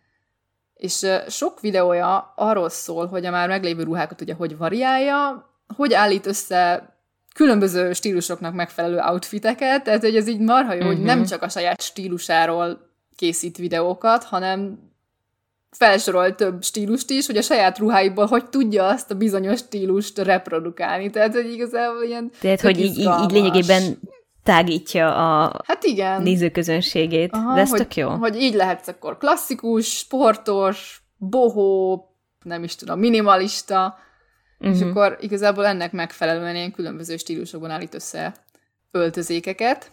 És 0.74 1.08
sok 1.28 1.60
videója 1.60 2.34
arról 2.36 2.70
szól, 2.70 3.08
hogy 3.08 3.26
a 3.26 3.32
már 3.32 3.48
meglévő 3.48 3.84
ruhákat 3.84 4.22
ugye 4.22 4.34
hogy 4.34 4.58
variálja, 4.58 5.50
hogy 5.76 5.94
állít 5.94 6.26
össze 6.26 6.91
különböző 7.34 7.94
stílusoknak 7.94 8.54
megfelelő 8.54 8.98
outfiteket, 8.98 9.84
tehát 9.84 10.02
hogy 10.02 10.16
ez 10.16 10.28
így 10.28 10.40
marha 10.40 10.74
jó, 10.74 10.80
uh-huh. 10.80 10.96
hogy 10.96 11.06
nem 11.06 11.20
mhm. 11.20 11.28
csak 11.28 11.42
a 11.42 11.50
saját 11.50 11.82
stílusáról 11.82 12.90
készít 13.16 13.58
videókat, 13.58 14.24
hanem 14.24 14.90
felsorol 15.72 16.36
több 16.36 16.64
stílust 16.64 17.10
is, 17.10 17.26
hogy 17.26 17.38
a 17.38 17.42
saját 17.42 17.78
ruháiból 17.78 18.26
hogy 18.26 18.46
tudja 18.46 18.88
azt 18.88 19.12
a 19.12 19.16
bizonyos 19.16 19.60
stílust 19.60 20.18
reprodukálni. 20.18 21.10
Tehát, 21.10 21.34
hogy 21.34 21.52
igazából 21.52 22.04
ilyen 22.04 22.32
Tehát, 22.40 22.62
hogy 22.62 22.80
így, 22.80 22.98
így, 22.98 23.10
így 23.24 23.32
lényegében 23.32 24.00
tágítja 24.44 25.16
a 25.16 25.62
hát 25.66 25.84
igen. 25.84 26.22
nézőközönségét. 26.22 27.34
Aha, 27.34 27.54
De 27.54 27.62
ez 27.62 27.70
hogy, 27.70 27.80
tök 27.80 27.96
jó. 27.96 28.10
Hogy 28.10 28.42
így 28.42 28.54
lehetsz 28.54 28.88
akkor 28.88 29.18
klasszikus, 29.18 29.98
sportos, 29.98 31.02
bohó, 31.18 32.06
nem 32.44 32.64
is 32.64 32.76
tudom, 32.76 33.00
minimalista, 33.00 33.98
uh-huh. 34.62 34.76
és 34.76 34.82
mhm. 34.82 34.90
akkor 34.90 35.18
igazából 35.20 35.66
ennek 35.66 35.92
megfelelően 35.92 36.56
ilyen 36.56 36.72
különböző 36.72 37.18
stílusokban 37.18 37.70
állít 37.70 37.94
össze 37.94 38.34
öltözékeket, 38.92 39.92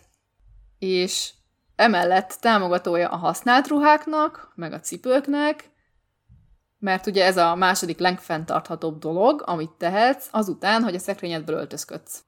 és 0.79 1.31
emellett 1.77 2.37
támogatója 2.41 3.09
a 3.09 3.17
használt 3.17 3.69
ruháknak, 3.69 4.53
meg 4.55 4.73
a 4.73 4.81
cipőknek, 4.81 5.71
mert 6.79 7.07
ugye 7.07 7.25
ez 7.25 7.37
a 7.37 7.55
második 7.55 7.99
legfenntarthatóbb 7.99 8.99
dolog, 8.99 9.43
amit 9.47 9.71
tehetsz, 9.71 10.29
azután, 10.31 10.83
hogy 10.83 10.95
a 10.95 10.99
szekrényedből 10.99 11.57
öltözködsz. 11.57 12.23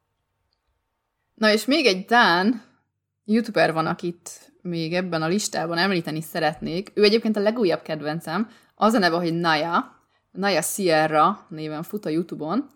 Na 1.35 1.53
és 1.53 1.65
még 1.65 1.87
egy 1.87 2.05
Dán 2.05 2.63
youtuber 3.25 3.73
van, 3.73 3.87
akit 3.87 4.53
még 4.63 4.95
ebben 4.95 5.23
a 5.23 5.27
listában 5.27 5.79
említeni 5.79 6.21
szeretnék. 6.21 6.91
Ő 6.95 7.03
egyébként 7.03 7.37
a 7.37 7.41
legújabb 7.41 7.83
kedvencem, 7.83 8.51
az 8.75 8.95
a 8.95 8.99
neve, 8.99 9.17
hogy 9.17 9.35
Naya, 9.35 10.00
Naya 10.31 10.63
Sierra 10.63 11.47
néven 11.49 11.83
fut 11.83 12.07
a 12.07 12.09
Youtube-on, 12.09 12.71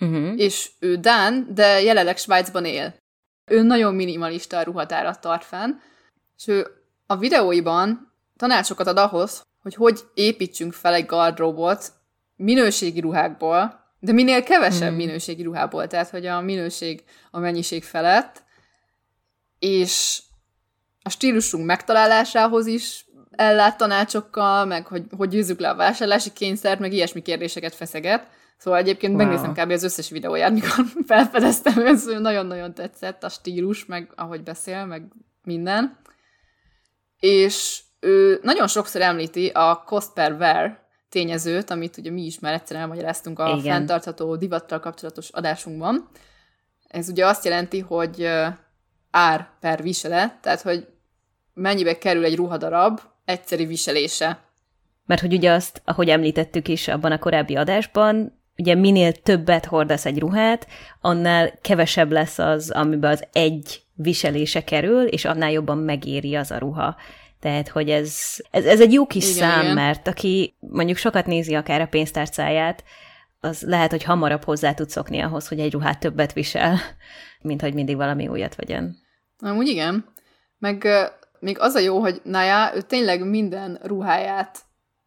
uh-huh. 0.00 0.32
és 0.36 0.70
ő 0.78 0.96
Dán, 0.96 1.46
de 1.54 1.82
jelenleg 1.82 2.16
Svájcban 2.16 2.64
él. 2.64 2.94
Ő 3.44 3.62
nagyon 3.62 3.94
minimalista 3.94 4.62
ruhatárat 4.62 5.20
tart 5.20 5.44
fenn, 5.44 5.70
és 6.36 6.46
ő 6.46 6.66
a 7.06 7.16
videóiban 7.16 8.12
tanácsokat 8.36 8.86
ad 8.86 8.96
ahhoz, 8.98 9.42
hogy 9.62 9.74
hogy 9.74 10.00
építsünk 10.14 10.72
fel 10.72 10.94
egy 10.94 11.06
gardróbot 11.06 11.92
minőségi 12.36 13.00
ruhákból, 13.00 13.82
de 14.00 14.12
minél 14.12 14.42
kevesebb 14.42 14.88
hmm. 14.88 14.96
minőségi 14.96 15.42
ruhából, 15.42 15.86
tehát 15.86 16.08
hogy 16.08 16.26
a 16.26 16.40
minőség 16.40 17.04
a 17.30 17.38
mennyiség 17.38 17.84
felett, 17.84 18.42
és 19.58 20.22
a 21.02 21.10
stílusunk 21.10 21.64
megtalálásához 21.64 22.66
is 22.66 23.03
ellát 23.36 23.76
tanácsokkal, 23.76 24.64
meg 24.64 24.86
hogy, 24.86 25.02
hogy 25.16 25.28
győzzük 25.28 25.60
le 25.60 25.68
a 25.68 25.74
vásárlási 25.74 26.32
kényszert, 26.32 26.80
meg 26.80 26.92
ilyesmi 26.92 27.22
kérdéseket 27.22 27.74
feszeget. 27.74 28.26
Szóval 28.56 28.80
egyébként 28.80 29.14
wow. 29.14 29.22
megnézem 29.22 29.52
kb. 29.52 29.70
az 29.70 29.82
összes 29.82 30.10
videóját, 30.10 30.52
mikor 30.52 30.84
felfedeztem, 31.06 31.86
ez 31.86 32.04
nagyon-nagyon 32.04 32.74
tetszett 32.74 33.24
a 33.24 33.28
stílus, 33.28 33.84
meg 33.84 34.12
ahogy 34.16 34.42
beszél, 34.42 34.84
meg 34.84 35.02
minden. 35.42 35.96
És 37.18 37.82
ő 38.00 38.38
nagyon 38.42 38.66
sokszor 38.66 39.00
említi 39.00 39.48
a 39.48 39.82
cost 39.86 40.12
per 40.12 40.32
wear 40.32 40.82
tényezőt, 41.08 41.70
amit 41.70 41.96
ugye 41.96 42.10
mi 42.10 42.22
is 42.24 42.38
már 42.38 42.52
egyszer 42.52 42.76
elmagyaráztunk 42.76 43.38
a 43.38 43.48
Igen. 43.48 43.60
fenntartható 43.60 44.36
divattal 44.36 44.80
kapcsolatos 44.80 45.28
adásunkban. 45.28 46.08
Ez 46.88 47.08
ugye 47.08 47.26
azt 47.26 47.44
jelenti, 47.44 47.78
hogy 47.78 48.28
ár 49.10 49.48
per 49.60 49.82
viselet, 49.82 50.40
tehát 50.40 50.60
hogy 50.60 50.86
mennyibe 51.54 51.98
kerül 51.98 52.24
egy 52.24 52.36
ruhadarab 52.36 53.00
egyszeri 53.24 53.66
viselése. 53.66 54.44
Mert 55.06 55.20
hogy 55.20 55.32
ugye 55.32 55.50
azt, 55.50 55.82
ahogy 55.84 56.08
említettük 56.08 56.68
is 56.68 56.88
abban 56.88 57.12
a 57.12 57.18
korábbi 57.18 57.56
adásban, 57.56 58.42
ugye 58.56 58.74
minél 58.74 59.12
többet 59.12 59.64
hordasz 59.64 60.06
egy 60.06 60.18
ruhát, 60.18 60.66
annál 61.00 61.58
kevesebb 61.60 62.12
lesz 62.12 62.38
az, 62.38 62.70
amiben 62.70 63.10
az 63.10 63.24
egy 63.32 63.82
viselése 63.94 64.64
kerül, 64.64 65.06
és 65.06 65.24
annál 65.24 65.50
jobban 65.50 65.78
megéri 65.78 66.34
az 66.34 66.50
a 66.50 66.58
ruha. 66.58 66.96
Tehát, 67.40 67.68
hogy 67.68 67.90
ez, 67.90 68.16
ez, 68.50 68.64
ez 68.64 68.80
egy 68.80 68.92
jó 68.92 69.06
kis 69.06 69.24
igen, 69.24 69.50
szám, 69.50 69.62
igen. 69.62 69.74
mert 69.74 70.08
aki 70.08 70.54
mondjuk 70.58 70.96
sokat 70.96 71.26
nézi 71.26 71.54
akár 71.54 71.80
a 71.80 71.86
pénztárcáját, 71.86 72.84
az 73.40 73.62
lehet, 73.62 73.90
hogy 73.90 74.02
hamarabb 74.02 74.44
hozzá 74.44 74.74
tud 74.74 74.90
szokni 74.90 75.20
ahhoz, 75.20 75.48
hogy 75.48 75.60
egy 75.60 75.72
ruhát 75.72 76.00
többet 76.00 76.32
visel, 76.32 76.78
mint 77.42 77.60
hogy 77.60 77.74
mindig 77.74 77.96
valami 77.96 78.28
újat 78.28 78.54
vegyen. 78.54 78.96
Amúgy 79.38 79.66
igen. 79.66 80.04
Meg 80.58 80.86
még 81.44 81.58
az 81.58 81.74
a 81.74 81.78
jó, 81.78 81.98
hogy 81.98 82.20
Naya, 82.24 82.76
ő 82.76 82.80
tényleg 82.80 83.28
minden 83.28 83.78
ruháját 83.82 84.58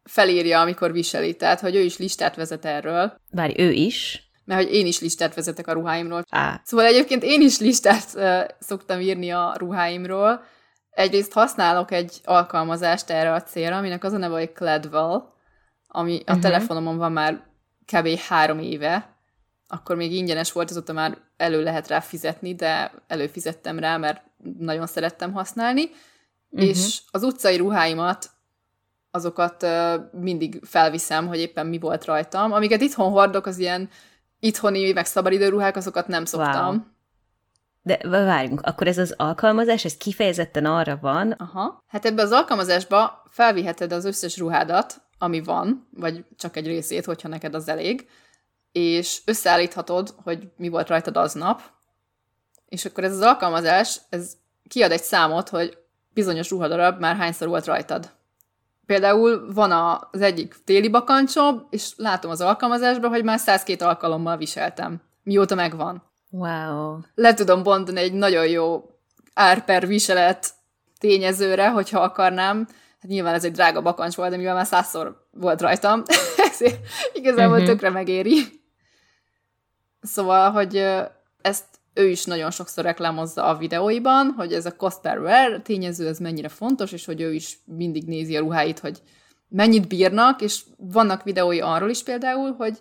felírja, 0.02 0.60
amikor 0.60 0.92
viseli, 0.92 1.36
tehát 1.36 1.60
hogy 1.60 1.74
ő 1.74 1.80
is 1.80 1.98
listát 1.98 2.36
vezet 2.36 2.64
erről. 2.64 3.12
Várj, 3.30 3.62
ő 3.62 3.70
is? 3.70 4.22
Mert 4.44 4.62
hogy 4.62 4.74
én 4.74 4.86
is 4.86 5.00
listát 5.00 5.34
vezetek 5.34 5.66
a 5.66 5.72
ruháimról. 5.72 6.24
Á. 6.30 6.60
Szóval 6.64 6.86
egyébként 6.86 7.22
én 7.22 7.40
is 7.40 7.58
listát 7.58 8.04
uh, 8.14 8.40
szoktam 8.58 9.00
írni 9.00 9.30
a 9.30 9.54
ruháimról, 9.58 10.44
egyrészt 10.90 11.32
használok 11.32 11.90
egy 11.90 12.20
alkalmazást 12.24 13.10
erre 13.10 13.32
a 13.32 13.42
célra, 13.42 13.76
aminek 13.76 14.04
az 14.04 14.12
a 14.12 14.16
neve, 14.16 14.38
hogy 14.38 14.52
Cladwell, 14.52 15.22
ami 15.86 16.14
a 16.14 16.20
uh-huh. 16.20 16.38
telefonomon 16.38 16.96
van 16.96 17.12
már 17.12 17.44
kb. 17.92 18.08
három 18.28 18.58
éve, 18.58 19.16
akkor 19.68 19.96
még 19.96 20.12
ingyenes 20.12 20.52
volt, 20.52 20.70
azóta 20.70 20.92
már 20.92 21.18
elő 21.36 21.62
lehet 21.62 21.88
rá 21.88 22.00
fizetni, 22.00 22.54
de 22.54 22.92
előfizettem 23.06 23.78
rá, 23.78 23.96
mert 23.96 24.22
nagyon 24.58 24.86
szerettem 24.86 25.32
használni, 25.32 25.90
uh-huh. 26.50 26.68
és 26.68 27.00
az 27.10 27.22
utcai 27.22 27.56
ruháimat 27.56 28.30
azokat 29.10 29.66
mindig 30.12 30.60
felviszem, 30.64 31.26
hogy 31.26 31.38
éppen 31.38 31.66
mi 31.66 31.78
volt 31.78 32.04
rajtam. 32.04 32.52
Amiket 32.52 32.80
itthon 32.80 33.10
hordok, 33.10 33.46
az 33.46 33.58
ilyen 33.58 33.90
itthoni, 34.40 34.92
meg 34.92 35.06
szabadidő 35.06 35.48
ruhák, 35.48 35.76
azokat 35.76 36.08
nem 36.08 36.24
szoktam. 36.24 36.68
Wow. 36.68 36.82
De 37.82 38.08
várjunk, 38.08 38.60
akkor 38.60 38.86
ez 38.86 38.98
az 38.98 39.14
alkalmazás, 39.16 39.84
ez 39.84 39.96
kifejezetten 39.96 40.64
arra 40.64 40.98
van? 41.00 41.30
Aha. 41.30 41.84
Hát 41.86 42.04
ebbe 42.04 42.22
az 42.22 42.30
alkalmazásba 42.30 43.22
felviheted 43.30 43.92
az 43.92 44.04
összes 44.04 44.38
ruhádat, 44.38 45.00
ami 45.18 45.40
van, 45.40 45.88
vagy 45.96 46.24
csak 46.36 46.56
egy 46.56 46.66
részét, 46.66 47.04
hogyha 47.04 47.28
neked 47.28 47.54
az 47.54 47.68
elég, 47.68 48.08
és 48.72 49.20
összeállíthatod, 49.24 50.14
hogy 50.22 50.48
mi 50.56 50.68
volt 50.68 50.88
rajtad 50.88 51.16
aznap, 51.16 51.62
és 52.68 52.84
akkor 52.84 53.04
ez 53.04 53.12
az 53.12 53.20
alkalmazás, 53.20 54.00
ez 54.08 54.32
kiad 54.68 54.90
egy 54.90 55.02
számot, 55.02 55.48
hogy 55.48 55.78
bizonyos 56.18 56.50
ruhadarab 56.50 57.00
már 57.00 57.16
hányszor 57.16 57.48
volt 57.48 57.66
rajtad. 57.66 58.10
Például 58.86 59.52
van 59.52 59.98
az 60.10 60.20
egyik 60.20 60.56
téli 60.64 60.88
bakancsom, 60.88 61.66
és 61.70 61.92
látom 61.96 62.30
az 62.30 62.40
alkalmazásban, 62.40 63.10
hogy 63.10 63.24
már 63.24 63.38
102 63.38 63.82
alkalommal 63.82 64.36
viseltem, 64.36 65.00
mióta 65.22 65.54
megvan. 65.54 66.02
Wow. 66.30 66.98
Le 67.14 67.34
tudom 67.34 67.62
bontani 67.62 68.00
egy 68.00 68.12
nagyon 68.12 68.46
jó 68.46 68.90
árper 69.34 69.86
viselet 69.86 70.50
tényezőre, 70.98 71.70
hogyha 71.70 72.00
akarnám. 72.00 72.66
Hát 73.00 73.10
nyilván 73.10 73.34
ez 73.34 73.44
egy 73.44 73.52
drága 73.52 73.82
bakancs 73.82 74.14
volt, 74.14 74.30
de 74.30 74.36
mivel 74.36 74.54
már 74.54 74.66
százszor 74.66 75.26
volt 75.30 75.60
rajtam, 75.60 76.02
ezért 76.50 76.86
igazából 77.12 77.52
uh-huh. 77.52 77.66
tökre 77.66 77.90
megéri. 77.90 78.62
Szóval, 80.00 80.50
hogy 80.50 80.76
ezt 81.40 81.64
ő 81.98 82.08
is 82.08 82.24
nagyon 82.24 82.50
sokszor 82.50 82.84
reklámozza 82.84 83.44
a 83.44 83.56
videóiban, 83.56 84.34
hogy 84.36 84.52
ez 84.52 84.66
a 84.66 84.76
cost 84.76 85.00
per 85.00 85.18
wear 85.18 85.60
tényező, 85.60 86.06
ez 86.06 86.18
mennyire 86.18 86.48
fontos, 86.48 86.92
és 86.92 87.04
hogy 87.04 87.20
ő 87.20 87.34
is 87.34 87.58
mindig 87.64 88.04
nézi 88.04 88.36
a 88.36 88.40
ruháit, 88.40 88.78
hogy 88.78 89.02
mennyit 89.48 89.88
bírnak, 89.88 90.40
és 90.40 90.62
vannak 90.76 91.22
videói 91.22 91.60
arról 91.60 91.90
is 91.90 92.02
például, 92.02 92.52
hogy 92.52 92.78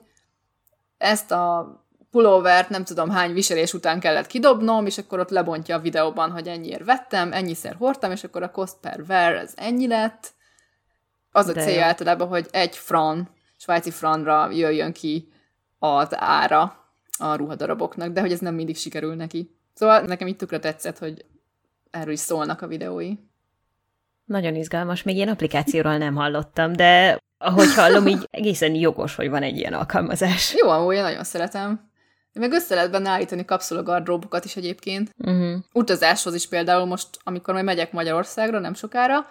ezt 0.98 1.32
a 1.32 1.76
pulóvert 2.12 2.70
nem 2.70 2.84
tudom 2.84 3.10
hány 3.10 3.34
viselés 3.34 3.74
után 3.74 4.00
kellett 4.00 4.28
kidobnom, 4.28 4.86
és 4.86 4.98
akkor 4.98 5.20
ott 5.20 5.30
lebontja 5.30 5.76
a 5.76 5.80
videóban, 5.80 6.32
hogy 6.32 6.48
ennyiért 6.48 6.86
vettem, 6.86 7.34
ennyiszer 7.34 7.76
hordtam, 7.76 8.12
és 8.12 8.24
akkor 8.24 8.44
a 8.44 8.52
cost 8.52 8.76
per 8.82 9.04
wear 9.08 9.34
ez 9.34 9.54
ennyi 9.56 9.88
lett. 9.88 10.34
Az 11.32 11.48
a 11.48 11.54
De 11.54 11.62
célja 11.62 11.80
jó. 11.80 11.86
általában, 11.86 12.28
hogy 12.28 12.48
egy 12.52 12.76
fran, 12.76 13.30
svájci 13.58 13.92
franra 13.92 14.50
jöjjön 14.52 14.94
ki 14.94 15.32
az 15.80 16.08
ára 16.12 16.87
a 17.20 17.36
ruhadaraboknak, 17.36 18.12
de 18.12 18.22
hogy 18.22 18.32
ez 18.32 18.40
nem 18.40 18.56
mindig 18.56 18.78
sikerül 18.78 19.16
neki. 19.16 19.56
Szóval 19.74 20.02
nekem 20.02 20.28
itt 20.28 20.38
tökre 20.38 20.60
tetszett, 20.60 20.98
hogy 20.98 21.26
erről 21.92 22.14
is 22.14 22.20
szólnak 22.20 22.62
a 22.62 22.68
videói. 22.68 23.14
Nagyon 24.26 24.56
izgalmas, 24.56 25.04
még 25.04 25.16
ilyen 25.16 25.28
applikációról 25.28 25.98
nem 25.98 26.16
hallottam, 26.16 26.74
de 26.74 27.20
ahogy 27.38 27.74
hallom, 27.74 28.08
így 28.08 28.28
egészen 28.32 28.74
jogos, 28.74 29.16
hogy 29.16 29.30
van 29.30 29.44
egy 29.44 29.58
ilyen 29.58 29.74
alkalmazás. 29.74 30.54
Jó, 30.54 30.70
amúgy 30.70 30.96
én 30.96 31.02
nagyon 31.02 31.24
szeretem. 31.24 31.90
Meg 32.34 32.52
össze 32.52 32.76
lehet 32.76 32.92
benne 32.92 33.10
állítani 33.10 33.46
kapszulagardróbokat 33.46 34.46
is 34.46 34.56
egyébként. 34.56 35.12
Uh-huh. 35.18 35.64
Utazáshoz 35.74 36.34
is 36.34 36.48
például 36.48 36.86
most, 36.86 37.08
amikor 37.24 37.54
majd 37.54 37.66
megyek 37.66 37.92
Magyarországra 37.92 38.60
nem 38.60 38.74
sokára, 38.74 39.26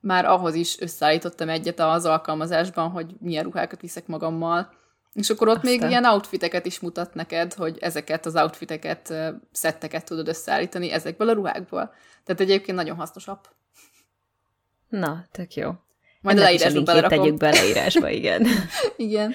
már 0.00 0.24
ahhoz 0.24 0.54
is 0.54 0.80
összeállítottam 0.80 1.48
egyet 1.48 1.80
az 1.80 2.04
alkalmazásban, 2.04 2.90
hogy 2.90 3.14
milyen 3.20 3.44
ruhákat 3.44 3.80
viszek 3.80 4.06
magammal. 4.06 4.72
És 5.12 5.30
akkor 5.30 5.48
ott 5.48 5.56
Aztán. 5.56 5.70
még 5.70 5.90
ilyen 5.90 6.04
outfiteket 6.04 6.66
is 6.66 6.80
mutat 6.80 7.14
neked, 7.14 7.54
hogy 7.54 7.78
ezeket 7.80 8.26
az 8.26 8.36
outfiteket, 8.36 9.14
szetteket 9.52 10.04
tudod 10.04 10.28
összeállítani 10.28 10.90
ezekből 10.90 11.28
a 11.28 11.32
ruhákból. 11.32 11.94
Tehát 12.24 12.40
egyébként 12.40 12.76
nagyon 12.76 12.96
hasznos 12.96 13.28
app. 13.28 13.44
Na, 14.88 15.26
tök 15.32 15.54
jó. 15.54 15.70
Majd 16.20 16.36
Ennek 16.36 16.48
a 16.48 16.52
leírásba 16.52 16.82
belerakom. 16.82 17.18
tegyük 17.18 17.36
be 17.36 17.50
leírásba, 17.50 18.08
igen. 18.08 18.46
igen. 18.96 19.34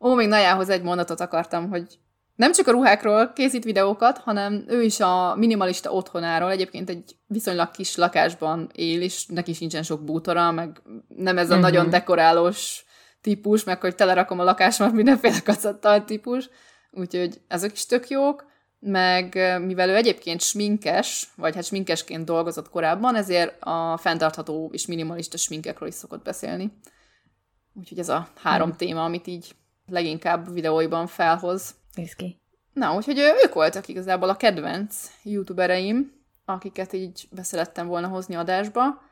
Ó, 0.00 0.14
még 0.14 0.28
Najához 0.28 0.68
egy 0.68 0.82
mondatot 0.82 1.20
akartam, 1.20 1.68
hogy 1.68 1.98
nem 2.34 2.52
csak 2.52 2.66
a 2.66 2.70
ruhákról 2.70 3.32
készít 3.32 3.64
videókat, 3.64 4.18
hanem 4.18 4.64
ő 4.68 4.82
is 4.82 5.00
a 5.00 5.34
minimalista 5.36 5.90
otthonáról, 5.90 6.50
egyébként 6.50 6.90
egy 6.90 7.16
viszonylag 7.26 7.70
kis 7.70 7.96
lakásban 7.96 8.70
él, 8.72 9.02
és 9.02 9.26
neki 9.26 9.52
sincsen 9.52 9.82
sok 9.82 10.04
bútora, 10.04 10.50
meg 10.50 10.80
nem 11.08 11.38
ez 11.38 11.50
a 11.50 11.54
uh-huh. 11.54 11.70
nagyon 11.70 11.90
dekorálós 11.90 12.84
típus, 13.24 13.64
meg 13.64 13.80
hogy 13.80 13.94
telerakom 13.94 14.40
a 14.40 14.44
lakásomat 14.44 14.92
mindenféle 14.92 15.40
kacattal 15.40 16.04
típus, 16.04 16.48
úgyhogy 16.90 17.40
ezek 17.48 17.72
is 17.72 17.86
tök 17.86 18.08
jók, 18.08 18.46
meg 18.78 19.34
mivel 19.64 19.88
ő 19.88 19.94
egyébként 19.94 20.40
sminkes, 20.40 21.32
vagy 21.36 21.54
hát 21.54 21.64
sminkesként 21.64 22.24
dolgozott 22.24 22.68
korábban, 22.68 23.14
ezért 23.14 23.62
a 23.62 23.96
fenntartható 23.96 24.70
és 24.72 24.86
minimalista 24.86 25.36
sminkekről 25.36 25.88
is 25.88 25.94
szokott 25.94 26.24
beszélni. 26.24 26.72
Úgyhogy 27.74 27.98
ez 27.98 28.08
a 28.08 28.28
három 28.42 28.68
hmm. 28.68 28.76
téma, 28.76 29.04
amit 29.04 29.26
így 29.26 29.54
leginkább 29.86 30.52
videóiban 30.52 31.06
felhoz. 31.06 31.74
Néz 31.94 32.12
ki. 32.12 32.40
Na, 32.72 32.94
úgyhogy 32.94 33.18
ők 33.18 33.54
voltak 33.54 33.88
igazából 33.88 34.28
a 34.28 34.36
kedvenc 34.36 35.10
youtubereim, 35.22 36.12
akiket 36.44 36.92
így 36.92 37.28
beszerettem 37.30 37.86
volna 37.86 38.08
hozni 38.08 38.34
adásba. 38.34 39.02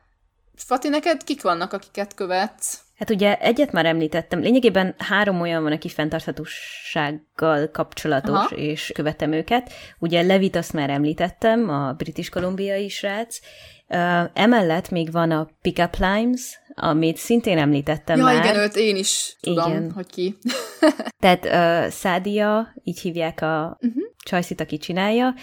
Fati, 0.55 0.89
neked 0.89 1.23
kik 1.23 1.41
vannak, 1.41 1.73
akiket 1.73 2.13
követsz? 2.13 2.81
Hát 2.97 3.09
ugye 3.09 3.37
egyet 3.37 3.71
már 3.71 3.85
említettem, 3.85 4.39
lényegében 4.39 4.95
három 4.97 5.41
olyan 5.41 5.63
van, 5.63 5.71
aki 5.71 5.89
fenntarthatósággal 5.89 7.69
kapcsolatos, 7.71 8.35
Aha. 8.35 8.55
és 8.55 8.91
követem 8.93 9.31
őket. 9.31 9.73
Ugye 9.99 10.21
Levit 10.21 10.55
azt 10.55 10.73
már 10.73 10.89
említettem, 10.89 11.69
a 11.69 11.93
british 11.93 12.29
kolumbiai 12.29 12.89
srác. 12.89 13.39
Uh, 13.87 14.29
emellett 14.33 14.89
még 14.89 15.11
van 15.11 15.31
a 15.31 15.49
Pickup 15.61 15.95
Limes, 15.97 16.59
amit 16.75 17.17
szintén 17.17 17.57
említettem 17.57 18.17
ja, 18.17 18.23
már. 18.23 18.43
igen, 18.43 18.55
őt 18.55 18.75
én 18.75 18.95
is 18.95 19.35
tudom, 19.39 19.69
igen. 19.69 19.91
hogy 19.91 20.07
ki. 20.07 20.37
Tehát 21.23 21.45
uh, 21.45 21.91
Szádia, 21.91 22.73
így 22.83 22.99
hívják 22.99 23.41
a 23.41 23.77
uh-huh. 23.81 24.03
csajszit, 24.23 24.61
aki 24.61 24.77
csinálja. 24.77 25.33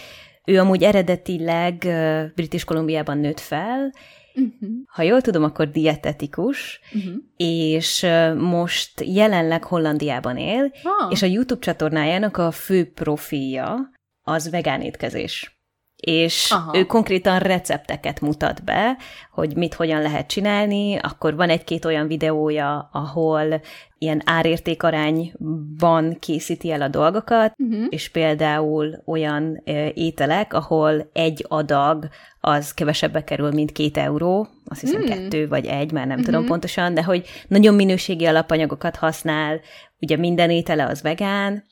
Ő 0.44 0.58
amúgy 0.58 0.82
eredetileg 0.82 1.82
uh, 1.84 2.22
British 2.34 2.64
Kolumbiában 2.64 3.18
nőtt 3.18 3.40
fel, 3.40 3.92
Uh-huh. 4.34 4.70
Ha 4.86 5.02
jól 5.02 5.20
tudom, 5.20 5.44
akkor 5.44 5.70
dietetikus, 5.70 6.80
uh-huh. 6.94 7.14
és 7.36 8.06
most 8.38 9.00
jelenleg 9.00 9.64
Hollandiában 9.64 10.36
él, 10.36 10.72
ah. 10.82 11.12
és 11.12 11.22
a 11.22 11.26
YouTube 11.26 11.60
csatornájának 11.60 12.36
a 12.36 12.50
fő 12.50 12.92
profilja 12.92 13.90
az 14.22 14.50
vegán 14.50 14.80
étkezés 14.80 15.59
és 16.00 16.50
Aha. 16.50 16.78
ő 16.78 16.84
konkrétan 16.84 17.38
recepteket 17.38 18.20
mutat 18.20 18.64
be, 18.64 18.96
hogy 19.32 19.56
mit 19.56 19.74
hogyan 19.74 20.02
lehet 20.02 20.26
csinálni, 20.26 20.96
akkor 20.96 21.36
van 21.36 21.48
egy-két 21.48 21.84
olyan 21.84 22.06
videója, 22.06 22.88
ahol 22.92 23.60
ilyen 23.98 24.22
árértékarányban 24.24 26.16
készíti 26.20 26.70
el 26.70 26.82
a 26.82 26.88
dolgokat, 26.88 27.54
uh-huh. 27.58 27.86
és 27.88 28.08
például 28.08 29.02
olyan 29.06 29.62
ételek, 29.94 30.54
ahol 30.54 31.10
egy 31.12 31.44
adag 31.48 32.08
az 32.40 32.74
kevesebbe 32.74 33.24
kerül, 33.24 33.50
mint 33.50 33.72
két 33.72 33.96
euró, 33.96 34.48
azt 34.64 34.80
hiszem 34.80 35.00
uh-huh. 35.00 35.16
kettő 35.16 35.48
vagy 35.48 35.66
egy, 35.66 35.92
már 35.92 36.06
nem 36.06 36.18
uh-huh. 36.18 36.24
tudom 36.24 36.46
pontosan, 36.46 36.94
de 36.94 37.02
hogy 37.02 37.26
nagyon 37.48 37.74
minőségi 37.74 38.26
alapanyagokat 38.26 38.96
használ, 38.96 39.60
ugye 40.00 40.16
minden 40.16 40.50
étele 40.50 40.86
az 40.86 41.02
vegán, 41.02 41.64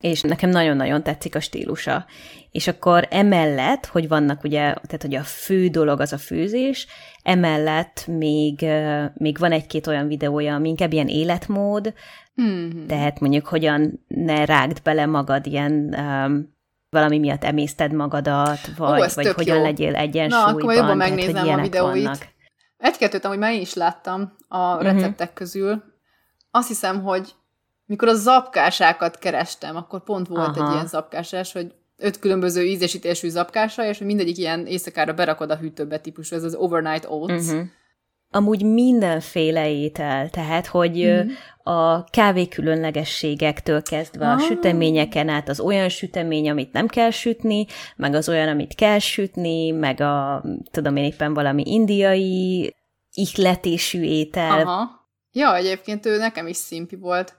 és 0.00 0.20
nekem 0.20 0.50
nagyon-nagyon 0.50 1.02
tetszik 1.02 1.34
a 1.34 1.40
stílusa. 1.40 2.06
És 2.50 2.68
akkor 2.68 3.06
emellett, 3.10 3.86
hogy 3.86 4.08
vannak 4.08 4.44
ugye, 4.44 4.58
tehát 4.58 5.02
hogy 5.02 5.14
a 5.14 5.22
fő 5.22 5.68
dolog 5.68 6.00
az 6.00 6.12
a 6.12 6.18
főzés, 6.18 6.86
emellett 7.22 8.06
még, 8.06 8.66
még 9.14 9.38
van 9.38 9.52
egy-két 9.52 9.86
olyan 9.86 10.06
videója, 10.06 10.54
ami 10.54 10.68
inkább 10.68 10.92
ilyen 10.92 11.08
életmód, 11.08 11.94
mm-hmm. 12.42 12.86
tehát 12.86 13.20
mondjuk 13.20 13.46
hogyan 13.46 14.04
ne 14.08 14.44
rágd 14.44 14.82
bele 14.82 15.06
magad 15.06 15.46
ilyen 15.46 15.94
um, 15.98 16.58
valami 16.90 17.18
miatt 17.18 17.44
emészted 17.44 17.92
magadat, 17.92 18.76
vagy, 18.76 19.00
Ó, 19.00 19.04
vagy 19.14 19.32
hogyan 19.32 19.56
jó. 19.56 19.62
legyél 19.62 19.94
egyensúlyban. 19.94 20.52
Na, 20.52 20.58
akkor 20.58 20.74
jobban 20.74 20.96
megnézem 20.96 21.34
tehát, 21.44 21.58
a 21.58 21.62
videóit. 21.62 22.02
Vannak. 22.02 22.28
Egy-kettőt 22.76 23.24
amúgy 23.24 23.38
már 23.38 23.52
én 23.52 23.60
is 23.60 23.74
láttam 23.74 24.36
a 24.48 24.74
mhm. 24.74 24.82
receptek 24.82 25.12
uh-huh. 25.20 25.34
közül. 25.34 25.82
Azt 26.50 26.68
hiszem, 26.68 27.02
hogy 27.02 27.34
mikor 27.90 28.08
a 28.08 28.14
zapkásákat 28.14 29.18
kerestem, 29.18 29.76
akkor 29.76 30.02
pont 30.02 30.28
volt 30.28 30.56
Aha. 30.56 30.66
egy 30.66 30.72
ilyen 30.72 30.86
zapkásás, 30.86 31.52
hogy 31.52 31.74
öt 31.96 32.18
különböző 32.18 32.64
ízesítésű 32.64 33.28
zapkása, 33.28 33.84
és 33.84 33.98
mindegyik 33.98 34.38
ilyen 34.38 34.66
éjszakára 34.66 35.12
berakod 35.12 35.50
a 35.50 35.56
hűtőbe 35.56 35.98
típusú, 35.98 36.36
ez 36.36 36.44
az 36.44 36.54
overnight 36.54 37.06
oats. 37.08 37.46
Uh-huh. 37.46 37.60
Amúgy 38.30 38.64
mindenféle 38.64 39.70
étel, 39.70 40.30
tehát, 40.30 40.66
hogy 40.66 41.04
uh-huh. 41.04 41.30
a 41.76 42.04
kávé 42.04 42.48
különlegességektől 42.48 43.82
kezdve 43.82 44.26
ah. 44.26 44.34
a 44.34 44.38
süteményeken 44.38 45.28
át 45.28 45.48
az 45.48 45.60
olyan 45.60 45.88
sütemény, 45.88 46.50
amit 46.50 46.72
nem 46.72 46.86
kell 46.86 47.10
sütni, 47.10 47.66
meg 47.96 48.14
az 48.14 48.28
olyan, 48.28 48.48
amit 48.48 48.74
kell 48.74 48.98
sütni, 48.98 49.70
meg 49.70 50.00
a, 50.00 50.44
tudom 50.70 50.96
én 50.96 51.04
éppen 51.04 51.34
valami 51.34 51.62
indiai 51.66 52.74
ihletésű 53.12 54.02
étel. 54.02 54.60
Aha. 54.60 55.08
Ja, 55.32 55.56
egyébként 55.56 56.06
ő 56.06 56.16
nekem 56.16 56.46
is 56.46 56.56
szimpi 56.56 56.96
volt 56.96 57.38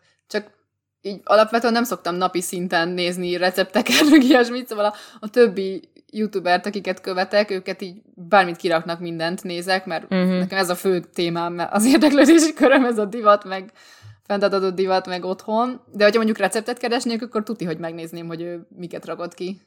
így 1.02 1.20
alapvetően 1.24 1.74
nem 1.74 1.84
szoktam 1.84 2.16
napi 2.16 2.42
szinten 2.42 2.90
nézni 2.90 3.38
recepteket, 3.38 4.10
meg 4.12 4.24
ilyesmit, 4.24 4.68
szóval 4.68 4.86
a, 4.86 4.94
a 5.20 5.30
többi 5.30 5.90
youtubert, 6.12 6.66
akiket 6.66 7.02
követek, 7.02 7.52
őket 7.52 7.82
így 7.82 8.02
bármit 8.16 8.56
kiraknak, 8.56 9.00
mindent 9.00 9.44
nézek, 9.44 9.86
mert 9.86 10.04
uh-huh. 10.04 10.38
nekem 10.38 10.58
ez 10.58 10.70
a 10.70 10.76
fő 10.76 11.00
témám, 11.00 11.68
az 11.72 11.86
érdeklődési 11.94 12.54
köröm, 12.54 12.86
ez 12.86 12.98
a 12.98 13.06
divat, 13.06 13.44
meg 13.44 13.72
fenntartató 14.24 14.70
divat, 14.70 15.08
meg 15.08 15.26
otthon. 15.26 15.82
De 15.94 16.04
hogyha 16.04 16.18
mondjuk 16.18 16.38
receptet 16.38 16.78
keresnék, 16.78 17.24
akkor 17.24 17.44
tuti, 17.44 17.66
hogy 17.66 17.78
megnézném, 17.78 18.28
hogy 18.28 18.42
ő 18.42 18.68
miket 18.76 19.06
rakott 19.06 19.34
ki. 19.34 19.62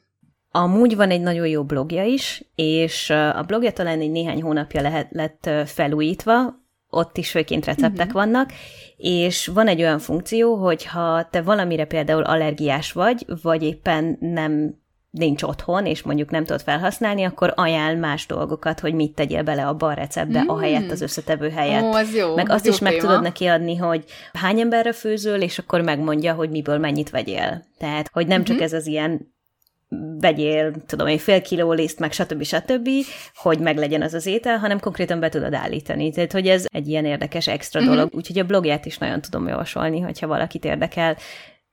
Amúgy 0.51 0.95
van 0.95 1.09
egy 1.09 1.21
nagyon 1.21 1.47
jó 1.47 1.63
blogja 1.63 2.03
is, 2.03 2.43
és 2.55 3.09
a 3.09 3.43
blogja 3.47 3.71
talán 3.71 3.99
egy 3.99 4.11
néhány 4.11 4.41
hónapja 4.41 4.81
lehet, 4.81 5.07
lett 5.11 5.49
felújítva, 5.65 6.64
ott 6.95 7.17
is 7.17 7.31
főként 7.31 7.65
receptek 7.65 8.07
uh-huh. 8.07 8.13
vannak, 8.13 8.49
és 8.97 9.47
van 9.47 9.67
egy 9.67 9.81
olyan 9.81 9.99
funkció, 9.99 10.55
hogy 10.55 10.85
ha 10.85 11.27
te 11.31 11.41
valamire 11.41 11.85
például 11.85 12.23
allergiás 12.23 12.91
vagy, 12.91 13.25
vagy 13.41 13.63
éppen 13.63 14.17
nem 14.19 14.83
nincs 15.15 15.43
otthon, 15.43 15.85
és 15.85 16.01
mondjuk 16.01 16.29
nem 16.29 16.45
tudod 16.45 16.61
felhasználni, 16.61 17.23
akkor 17.23 17.53
ajánl 17.55 17.99
más 17.99 18.25
dolgokat, 18.25 18.79
hogy 18.79 18.93
mit 18.93 19.15
tegyél 19.15 19.43
bele 19.43 19.67
abba 19.67 19.87
a 19.87 19.93
receptbe, 19.93 20.43
mm. 20.43 20.59
helyett 20.59 20.91
az 20.91 21.01
összetevő 21.01 21.49
helyett. 21.49 21.83
Ó, 21.83 21.91
az 21.91 22.15
jó, 22.15 22.35
meg 22.35 22.49
azt 22.49 22.65
jó 22.65 22.71
is 22.71 22.77
téma. 22.77 22.89
meg 22.89 22.99
tudod 22.99 23.21
neki 23.21 23.45
adni, 23.45 23.75
hogy 23.75 24.03
hány 24.33 24.59
emberre 24.59 24.91
főzöl, 24.91 25.41
és 25.41 25.59
akkor 25.59 25.81
megmondja, 25.81 26.33
hogy 26.33 26.49
miből 26.49 26.77
mennyit 26.77 27.09
vegyél. 27.09 27.65
Tehát, 27.77 28.09
hogy 28.13 28.27
nem 28.27 28.35
mm-hmm. 28.35 28.45
csak 28.45 28.55
mhm. 28.55 28.65
ez 28.65 28.73
az 28.73 28.87
ilyen 28.87 29.33
vegyél, 30.19 30.73
tudom 30.85 31.07
én, 31.07 31.17
fél 31.17 31.41
kiló 31.41 31.71
liszt, 31.71 31.99
meg 31.99 32.11
stb. 32.11 32.43
stb., 32.43 32.89
hogy 33.35 33.59
meglegyen 33.59 34.01
az 34.01 34.13
az 34.13 34.25
étel, 34.25 34.57
hanem 34.57 34.79
konkrétan 34.79 35.19
be 35.19 35.29
tudod 35.29 35.53
állítani. 35.53 36.11
Tehát, 36.11 36.31
hogy 36.31 36.47
ez 36.47 36.65
egy 36.67 36.87
ilyen 36.87 37.05
érdekes 37.05 37.47
extra 37.47 37.81
mm-hmm. 37.81 37.89
dolog. 37.89 38.13
Úgyhogy 38.13 38.39
a 38.39 38.45
blogját 38.45 38.85
is 38.85 38.97
nagyon 38.97 39.21
tudom 39.21 39.47
javasolni, 39.47 39.99
hogyha 39.99 40.27
valakit 40.27 40.65
érdekel. 40.65 41.17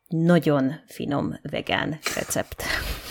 Nagyon 0.08 0.74
finom 0.86 1.38
vegán 1.50 1.98
recept. 2.14 2.62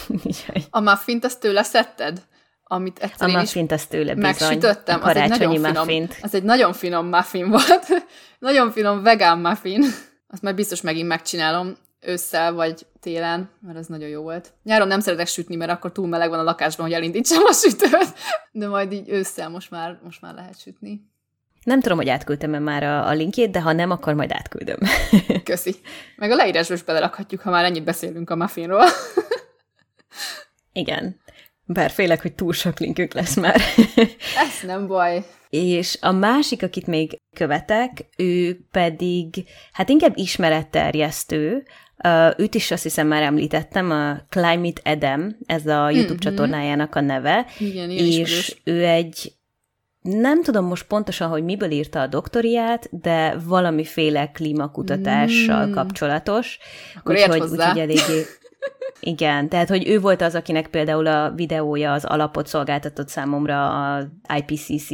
a 0.70 0.80
muffint 0.80 1.26
azt 1.26 1.40
tőle 1.40 1.64
szedted? 1.64 2.22
Amit 2.64 3.00
egyszer 3.00 3.30
a 3.30 3.32
muffint 3.32 3.72
azt 3.72 3.90
tőle 3.90 4.14
bizony. 4.14 4.30
Megsütöttem. 4.30 5.00
Az 5.04 5.16
egy 5.16 5.30
nagyon 5.30 5.54
finom, 5.54 5.74
muffint. 5.74 6.18
Az 6.22 6.36
egy 6.36 6.44
nagyon 6.44 6.74
finom 6.74 7.08
muffin 7.08 7.50
volt. 7.50 7.88
nagyon 8.40 8.72
finom 8.72 9.04
vegán 9.04 9.40
muffin. 9.40 9.84
Azt 10.28 10.42
majd 10.42 10.56
biztos 10.56 10.82
megint 10.82 11.08
megcsinálom 11.08 11.76
ősszel 12.02 12.54
vagy 12.54 12.86
télen, 13.00 13.50
mert 13.62 13.78
ez 13.78 13.88
nagyon 13.88 14.10
jó 14.10 14.22
volt. 14.22 14.54
Nyáron 14.64 14.88
nem 14.88 15.00
szeretek 15.00 15.28
sütni, 15.28 15.56
mert 15.56 15.72
akkor 15.72 15.92
túl 15.92 16.08
meleg 16.08 16.30
van 16.30 16.40
a 16.40 16.44
lakásban, 16.44 16.86
hogy 16.86 16.96
elindítsam 16.96 17.44
a 17.44 17.54
sütőt, 17.54 18.14
de 18.52 18.68
majd 18.68 18.92
így 18.92 19.10
ősszel 19.10 19.50
most 19.50 19.72
már, 19.72 20.00
most 20.04 20.22
már 20.22 20.34
lehet 20.34 20.60
sütni. 20.60 21.10
Nem 21.64 21.80
tudom, 21.80 21.98
hogy 21.98 22.10
átküldtem-e 22.10 22.60
már 22.60 22.84
a, 22.84 23.08
a 23.08 23.12
linkjét, 23.12 23.52
de 23.52 23.62
ha 23.62 23.72
nem, 23.72 23.92
akkor 23.92 24.14
majd 24.14 24.32
átküldöm. 24.32 24.78
Köszi. 25.44 25.76
Meg 26.16 26.32
a 26.32 26.36
leírásba 26.36 26.74
is 26.74 26.84
belerakhatjuk, 26.84 27.42
ha 27.42 27.50
már 27.50 27.66
ennyit 27.66 27.84
beszélünk 27.84 28.30
a 28.30 28.36
muffinról. 28.36 28.86
Igen. 30.74 31.20
Bár 31.66 31.92
félek, 31.92 32.22
hogy 32.22 32.34
túl 32.34 32.54
sok 32.54 32.80
linkünk 32.80 33.14
lesz 33.14 33.36
már. 33.36 33.62
Ez 34.46 34.62
nem 34.64 34.88
baj. 34.88 35.26
És 35.50 35.98
a 36.02 36.12
másik, 36.12 36.64
akit 36.64 36.88
még 36.88 37.18
követek, 37.36 38.06
ő 38.18 38.60
pedig, 38.72 39.44
hát 39.72 39.90
inkább 39.90 40.18
ismeretterjesztő, 40.18 41.64
őt 42.38 42.56
is 42.56 42.72
azt 42.72 42.84
hiszem 42.84 43.08
már 43.08 43.22
említettem, 43.22 43.92
a 43.92 44.22
Climate 44.30 44.82
Edem, 44.84 45.38
ez 45.46 45.68
a 45.68 45.90
YouTube 45.90 46.06
mm-hmm. 46.06 46.18
csatornájának 46.18 46.96
a 46.96 47.02
neve, 47.02 47.46
Igen, 47.60 47.90
és 47.90 48.56
ő 48.64 48.86
egy 48.86 49.34
nem 50.02 50.44
tudom 50.44 50.66
most 50.66 50.84
pontosan, 50.84 51.30
hogy 51.30 51.44
miből 51.44 51.72
írta 51.72 52.02
a 52.02 52.08
doktoriát, 52.08 52.90
de 53.02 53.38
valamiféle 53.46 54.32
klímakutatással 54.32 55.66
mm. 55.66 55.72
kapcsolatos. 55.72 56.58
Akkor 56.96 57.16
úgyhogy, 57.16 57.42
úgyhogy 57.42 57.80
eléggé 57.80 58.26
igen, 59.00 59.50
tehát 59.50 59.70
hogy 59.70 59.88
ő 59.88 60.00
volt 60.00 60.22
az, 60.22 60.36
akinek 60.36 60.68
például 60.68 61.08
a 61.08 61.32
videója 61.32 61.94
az 61.94 62.06
alapot 62.06 62.48
szolgáltatott 62.48 63.08
számomra 63.08 63.94
a 63.96 64.08
IPCC 64.36 64.90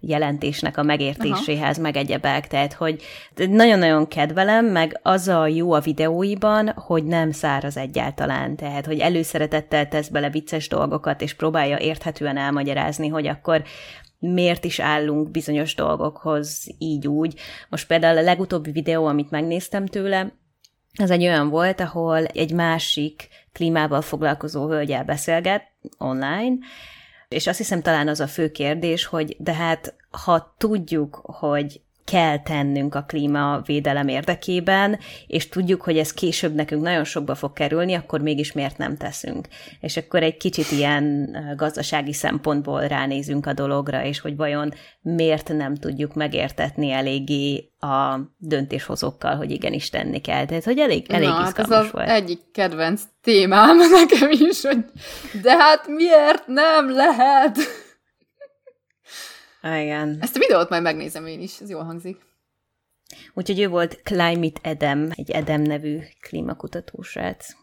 jelentésnek 0.00 0.76
a 0.76 0.82
megértéséhez, 0.82 1.74
Aha. 1.74 1.82
meg 1.82 1.96
egyebek, 1.96 2.46
tehát 2.46 2.72
hogy 2.72 3.02
nagyon-nagyon 3.34 4.08
kedvelem, 4.08 4.66
meg 4.66 5.00
az 5.02 5.28
a 5.28 5.46
jó 5.46 5.72
a 5.72 5.80
videóiban, 5.80 6.72
hogy 6.76 7.04
nem 7.04 7.30
száraz 7.30 7.76
egyáltalán, 7.76 8.56
tehát 8.56 8.86
hogy 8.86 8.98
előszeretettel 8.98 9.88
tesz 9.88 10.08
bele 10.08 10.30
vicces 10.30 10.68
dolgokat, 10.68 11.20
és 11.20 11.34
próbálja 11.34 11.78
érthetően 11.78 12.36
elmagyarázni, 12.36 13.08
hogy 13.08 13.26
akkor 13.26 13.62
miért 14.18 14.64
is 14.64 14.80
állunk 14.80 15.30
bizonyos 15.30 15.74
dolgokhoz 15.74 16.66
így 16.78 17.08
úgy. 17.08 17.40
Most 17.68 17.86
például 17.86 18.18
a 18.18 18.22
legutóbbi 18.22 18.70
videó, 18.70 19.06
amit 19.06 19.30
megnéztem 19.30 19.86
tőle, 19.86 20.32
ez 20.94 21.10
egy 21.10 21.22
olyan 21.22 21.48
volt, 21.48 21.80
ahol 21.80 22.24
egy 22.24 22.52
másik 22.52 23.28
klímával 23.52 24.00
foglalkozó 24.00 24.68
hölgyel 24.68 25.04
beszélget 25.04 25.62
online, 25.98 26.54
és 27.28 27.46
azt 27.46 27.58
hiszem 27.58 27.82
talán 27.82 28.08
az 28.08 28.20
a 28.20 28.26
fő 28.26 28.50
kérdés, 28.50 29.04
hogy 29.04 29.36
de 29.38 29.54
hát 29.54 29.94
ha 30.10 30.54
tudjuk, 30.58 31.20
hogy 31.22 31.80
kell 32.04 32.42
tennünk 32.42 32.94
a 32.94 33.04
klímavédelem 33.08 34.08
érdekében, 34.08 34.98
és 35.26 35.48
tudjuk, 35.48 35.82
hogy 35.82 35.98
ez 35.98 36.12
később 36.12 36.54
nekünk 36.54 36.82
nagyon 36.82 37.04
sokba 37.04 37.34
fog 37.34 37.52
kerülni, 37.52 37.94
akkor 37.94 38.20
mégis 38.20 38.52
miért 38.52 38.78
nem 38.78 38.96
teszünk. 38.96 39.48
És 39.80 39.96
akkor 39.96 40.22
egy 40.22 40.36
kicsit 40.36 40.70
ilyen 40.70 41.36
gazdasági 41.56 42.12
szempontból 42.12 42.80
ránézünk 42.80 43.46
a 43.46 43.52
dologra, 43.52 44.04
és 44.04 44.20
hogy 44.20 44.36
vajon 44.36 44.72
miért 45.00 45.48
nem 45.48 45.74
tudjuk 45.74 46.14
megértetni 46.14 46.90
eléggé 46.90 47.72
a 47.78 48.18
döntéshozókkal, 48.38 49.36
hogy 49.36 49.50
igenis 49.50 49.90
tenni 49.90 50.20
kell. 50.20 50.44
Tehát, 50.44 50.64
hogy 50.64 50.78
elég, 50.78 51.06
elég 51.10 51.28
Na, 51.28 51.34
hát 51.34 51.58
ez 51.58 51.70
az 51.70 51.90
volt. 51.90 52.08
egyik 52.08 52.40
kedvenc 52.52 53.02
témám 53.22 53.76
nekem 54.00 54.30
is, 54.30 54.62
hogy 54.62 54.84
de 55.42 55.56
hát 55.56 55.86
miért 55.88 56.46
nem 56.46 56.90
lehet? 56.90 57.58
Igen. 59.64 60.18
Ezt 60.20 60.36
a 60.36 60.38
videót 60.38 60.68
majd 60.68 60.82
megnézem 60.82 61.26
én 61.26 61.40
is, 61.40 61.60
ez 61.60 61.70
jól 61.70 61.84
hangzik. 61.84 62.16
Úgyhogy 63.34 63.60
ő 63.60 63.68
volt 63.68 64.00
Climate 64.02 64.60
Edem, 64.62 65.10
egy 65.14 65.30
Edem 65.30 65.62
nevű 65.62 65.98
klímakutatósrác. 66.20 67.56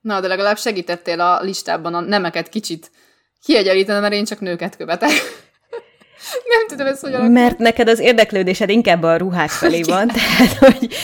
Na, 0.00 0.20
de 0.20 0.26
legalább 0.26 0.58
segítettél 0.58 1.20
a 1.20 1.40
listában 1.40 1.94
a 1.94 2.00
nemeket 2.00 2.48
kicsit 2.48 2.90
kiegyenlíteni, 3.44 4.00
mert 4.00 4.12
én 4.12 4.24
csak 4.24 4.40
nőket 4.40 4.76
követek. 4.76 5.10
Nem 6.52 6.66
tudom 6.68 6.86
ezt, 6.86 7.00
hogy 7.00 7.12
alakul. 7.12 7.28
Mert 7.32 7.58
neked 7.58 7.88
az 7.88 7.98
érdeklődésed 7.98 8.68
inkább 8.70 9.02
a 9.02 9.16
ruhák 9.16 9.50
felé 9.50 9.82
van, 9.94 10.08
tehát 10.08 10.52
hogy... 10.52 10.94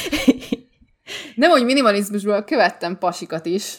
Nem, 1.34 1.50
hogy 1.50 1.64
minimalizmusból 1.64 2.44
követtem 2.44 2.98
pasikat 2.98 3.46
is. 3.46 3.76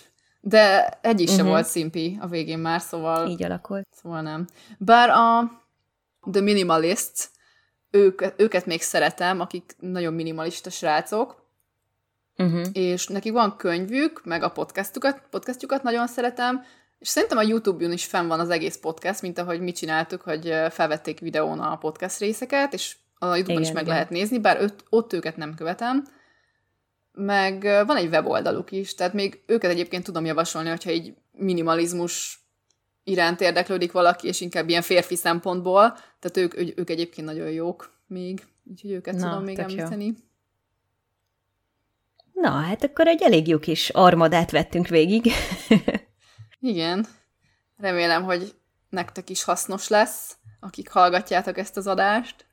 De 0.47 0.89
egy 1.01 1.19
is 1.19 1.29
uh-huh. 1.29 1.43
sem 1.43 1.47
volt 1.47 1.65
szimpi 1.65 2.17
a 2.21 2.27
végén 2.27 2.57
már, 2.59 2.81
szóval... 2.81 3.27
Így 3.27 3.43
alakult. 3.43 3.87
Szóval 4.01 4.21
nem. 4.21 4.47
Bár 4.77 5.09
a 5.09 5.51
The 6.31 6.41
Minimalists, 6.41 7.29
ők, 7.91 8.21
őket 8.37 8.65
még 8.65 8.81
szeretem, 8.81 9.39
akik 9.39 9.75
nagyon 9.79 10.13
minimalista 10.13 10.69
srácok, 10.69 11.45
uh-huh. 12.37 12.65
és 12.73 13.07
nekik 13.07 13.31
van 13.31 13.55
könyvük, 13.57 14.25
meg 14.25 14.43
a 14.43 14.51
podcastukat, 14.51 15.21
podcastjukat 15.29 15.83
nagyon 15.83 16.07
szeretem, 16.07 16.63
és 16.99 17.07
szerintem 17.07 17.37
a 17.37 17.43
YouTube-on 17.43 17.91
is 17.91 18.05
fenn 18.05 18.27
van 18.27 18.39
az 18.39 18.49
egész 18.49 18.77
podcast, 18.77 19.21
mint 19.21 19.37
ahogy 19.37 19.59
mi 19.59 19.71
csináltuk, 19.71 20.21
hogy 20.21 20.53
felvették 20.69 21.19
videón 21.19 21.59
a 21.59 21.77
podcast 21.77 22.19
részeket, 22.19 22.73
és 22.73 22.95
a 23.19 23.35
YouTube-on 23.35 23.61
is 23.61 23.71
meg 23.71 23.83
igen. 23.83 23.93
lehet 23.93 24.09
nézni, 24.09 24.39
bár 24.39 24.61
öt, 24.61 24.83
ott 24.89 25.13
őket 25.13 25.37
nem 25.37 25.55
követem, 25.55 26.07
meg 27.15 27.61
van 27.61 27.97
egy 27.97 28.07
weboldaluk 28.07 28.71
is, 28.71 28.95
tehát 28.95 29.13
még 29.13 29.43
őket 29.45 29.71
egyébként 29.71 30.03
tudom 30.03 30.25
javasolni, 30.25 30.69
hogyha 30.69 30.91
így 30.91 31.13
minimalizmus 31.31 32.39
iránt 33.03 33.41
érdeklődik 33.41 33.91
valaki, 33.91 34.27
és 34.27 34.41
inkább 34.41 34.69
ilyen 34.69 34.81
férfi 34.81 35.15
szempontból, 35.15 35.97
tehát 36.19 36.37
ők, 36.37 36.79
ők 36.79 36.89
egyébként 36.89 37.27
nagyon 37.27 37.51
jók 37.51 37.93
még, 38.07 38.43
úgyhogy 38.63 38.91
őket 38.91 39.15
Na, 39.15 39.29
tudom 39.29 39.43
még 39.43 39.59
említeni. 39.59 40.05
Jó. 40.05 40.13
Na, 42.33 42.49
hát 42.49 42.83
akkor 42.83 43.07
egy 43.07 43.21
elég 43.21 43.47
jó 43.47 43.59
kis 43.59 43.89
armadát 43.89 44.51
vettünk 44.51 44.87
végig. 44.87 45.31
Igen. 46.59 47.07
Remélem, 47.77 48.23
hogy 48.23 48.55
nektek 48.89 49.29
is 49.29 49.43
hasznos 49.43 49.87
lesz, 49.87 50.35
akik 50.59 50.89
hallgatjátok 50.89 51.57
ezt 51.57 51.77
az 51.77 51.87
adást. 51.87 52.44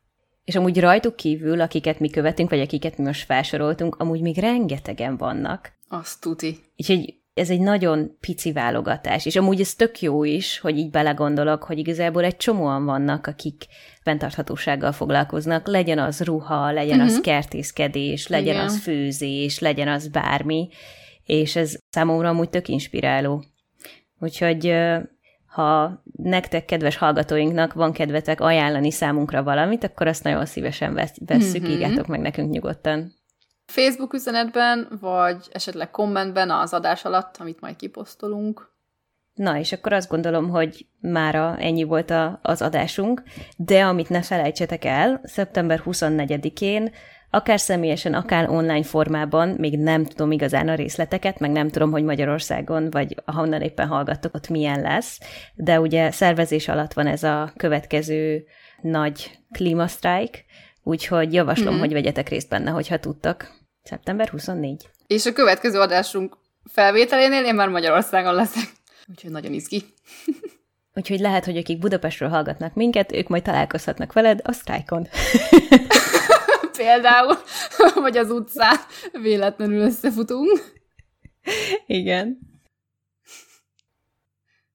És 0.45 0.55
amúgy 0.55 0.81
rajtuk 0.81 1.17
kívül, 1.17 1.61
akiket 1.61 2.01
mi 2.01 2.11
követünk, 2.11 2.51
vagy 2.51 2.61
akiket 2.61 2.99
mi 2.99 3.05
most 3.05 3.25
felsoroltunk, 3.25 3.95
amúgy 3.95 4.21
még 4.21 4.39
rengetegen 4.39 5.17
vannak. 5.17 5.73
Azt 5.89 6.21
tuti. 6.21 6.59
Úgyhogy 6.77 7.15
ez 7.35 7.51
egy 7.51 7.61
nagyon 7.61 8.17
pici 8.21 8.53
válogatás, 8.53 9.27
és 9.27 9.37
amúgy 9.37 9.61
ez 9.61 9.75
tök 9.75 10.01
jó 10.01 10.25
is, 10.25 10.59
hogy 10.59 10.79
így 10.79 10.91
belegondolok, 10.91 11.63
hogy 11.63 11.79
igazából 11.79 12.25
egy 12.25 12.37
csomóan 12.37 12.85
vannak, 12.85 13.27
akik 13.27 13.67
fenntarthatósággal 14.03 14.93
foglalkoznak, 14.93 15.67
legyen 15.67 15.99
az 15.99 16.21
ruha, 16.21 16.73
legyen 16.73 16.99
uh-huh. 16.99 17.07
az 17.07 17.13
mhm. 17.13 17.23
kertészkedés, 17.23 18.27
legyen 18.27 18.55
Igen. 18.55 18.65
az 18.65 18.79
főzés, 18.79 19.59
legyen 19.59 19.89
az 19.89 20.09
bármi, 20.09 20.69
és 21.25 21.57
ez 21.57 21.77
számomra 21.89 22.29
amúgy 22.29 22.51
tök 22.51 22.69
inspiráló. 22.69 23.45
Úgyhogy 24.19 24.75
ha 25.53 26.03
nektek, 26.17 26.65
kedves 26.65 26.97
hallgatóinknak 26.97 27.73
van 27.73 27.93
kedvetek 27.93 28.41
ajánlani 28.41 28.91
számunkra 28.91 29.43
valamit, 29.43 29.85
akkor 29.85 30.07
azt 30.07 30.25
nagyon 30.25 30.47
szívesen 30.47 30.95
vesszük, 30.95 31.63
mm-hmm. 31.63 31.71
írjátok 31.71 32.07
meg 32.07 32.21
nekünk 32.21 32.51
nyugodtan. 32.51 33.13
Facebook 33.67 34.13
üzenetben, 34.13 34.89
vagy 35.01 35.49
esetleg 35.53 35.91
kommentben 35.91 36.51
az 36.51 36.73
adás 36.73 37.05
alatt, 37.05 37.37
amit 37.37 37.61
majd 37.61 37.77
kiposztolunk. 37.77 38.71
Na, 39.35 39.59
és 39.59 39.73
akkor 39.73 39.93
azt 39.93 40.09
gondolom, 40.09 40.49
hogy 40.49 40.87
mára 41.01 41.57
ennyi 41.59 41.83
volt 41.83 42.11
a, 42.11 42.39
az 42.43 42.63
adásunk, 42.63 43.23
de 43.57 43.85
amit 43.85 44.09
ne 44.09 44.23
felejtsetek 44.23 44.85
el, 44.85 45.21
szeptember 45.25 45.83
24-én 45.85 46.93
akár 47.35 47.61
személyesen, 47.61 48.15
akár 48.15 48.49
online 48.49 48.83
formában, 48.83 49.49
még 49.49 49.79
nem 49.79 50.05
tudom 50.05 50.33
igazán 50.33 50.69
a 50.69 50.75
részleteket, 50.75 51.39
meg 51.39 51.51
nem 51.51 51.69
tudom, 51.69 51.91
hogy 51.91 52.03
Magyarországon, 52.03 52.91
vagy 52.91 53.17
ahonnan 53.25 53.63
éppen 53.63 53.87
hallgattok, 53.87 54.35
ott 54.35 54.49
milyen 54.49 54.81
lesz, 54.81 55.19
de 55.55 55.81
ugye 55.81 56.11
szervezés 56.11 56.69
alatt 56.69 56.93
van 56.93 57.07
ez 57.07 57.23
a 57.23 57.53
következő 57.57 58.45
nagy 58.81 59.39
klímasztrájk, 59.53 60.45
úgyhogy 60.83 61.33
javaslom, 61.33 61.73
mm-hmm. 61.73 61.81
hogy 61.81 61.93
vegyetek 61.93 62.29
részt 62.29 62.49
benne, 62.49 62.71
hogyha 62.71 62.99
tudtak. 62.99 63.51
Szeptember 63.83 64.29
24. 64.29 64.89
És 65.07 65.27
a 65.27 65.33
következő 65.33 65.79
adásunk 65.79 66.37
felvételénél 66.73 67.45
én 67.45 67.55
már 67.55 67.69
Magyarországon 67.69 68.35
leszek. 68.35 68.73
Úgyhogy 69.11 69.31
nagyon 69.31 69.53
izgi. 69.53 69.85
Úgyhogy 70.95 71.21
lehet, 71.21 71.45
hogy 71.45 71.57
akik 71.57 71.79
Budapestről 71.79 72.29
hallgatnak 72.29 72.75
minket, 72.75 73.13
ők 73.13 73.29
majd 73.29 73.43
találkozhatnak 73.43 74.13
veled 74.13 74.41
a 74.43 74.53
sztrájkon. 74.53 75.09
Például, 76.83 77.37
vagy 78.05 78.17
az 78.17 78.31
utcán 78.31 78.77
véletlenül 79.13 79.81
összefutunk. 79.81 80.61
Igen. 81.87 82.39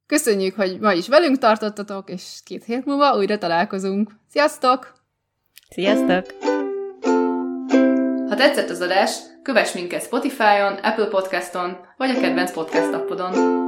Köszönjük, 0.05 0.55
hogy 0.55 0.79
ma 0.79 0.93
is 0.93 1.07
velünk 1.07 1.37
tartottatok, 1.37 2.09
és 2.09 2.39
két 2.43 2.63
hét 2.63 2.85
múlva 2.85 3.17
újra 3.17 3.37
találkozunk. 3.37 4.11
Sziasztok! 4.29 4.93
Sziasztok! 5.69 6.25
Ha 8.27 8.35
tetszett 8.35 8.69
az 8.69 8.81
adás, 8.81 9.17
kövess 9.43 9.73
minket 9.73 10.03
Spotify-on, 10.03 10.73
Apple 10.73 11.07
Podcaston, 11.07 11.77
vagy 11.97 12.09
a 12.09 12.19
kedvenc 12.19 12.51
podcast 12.51 12.93
appodon. 12.93 13.66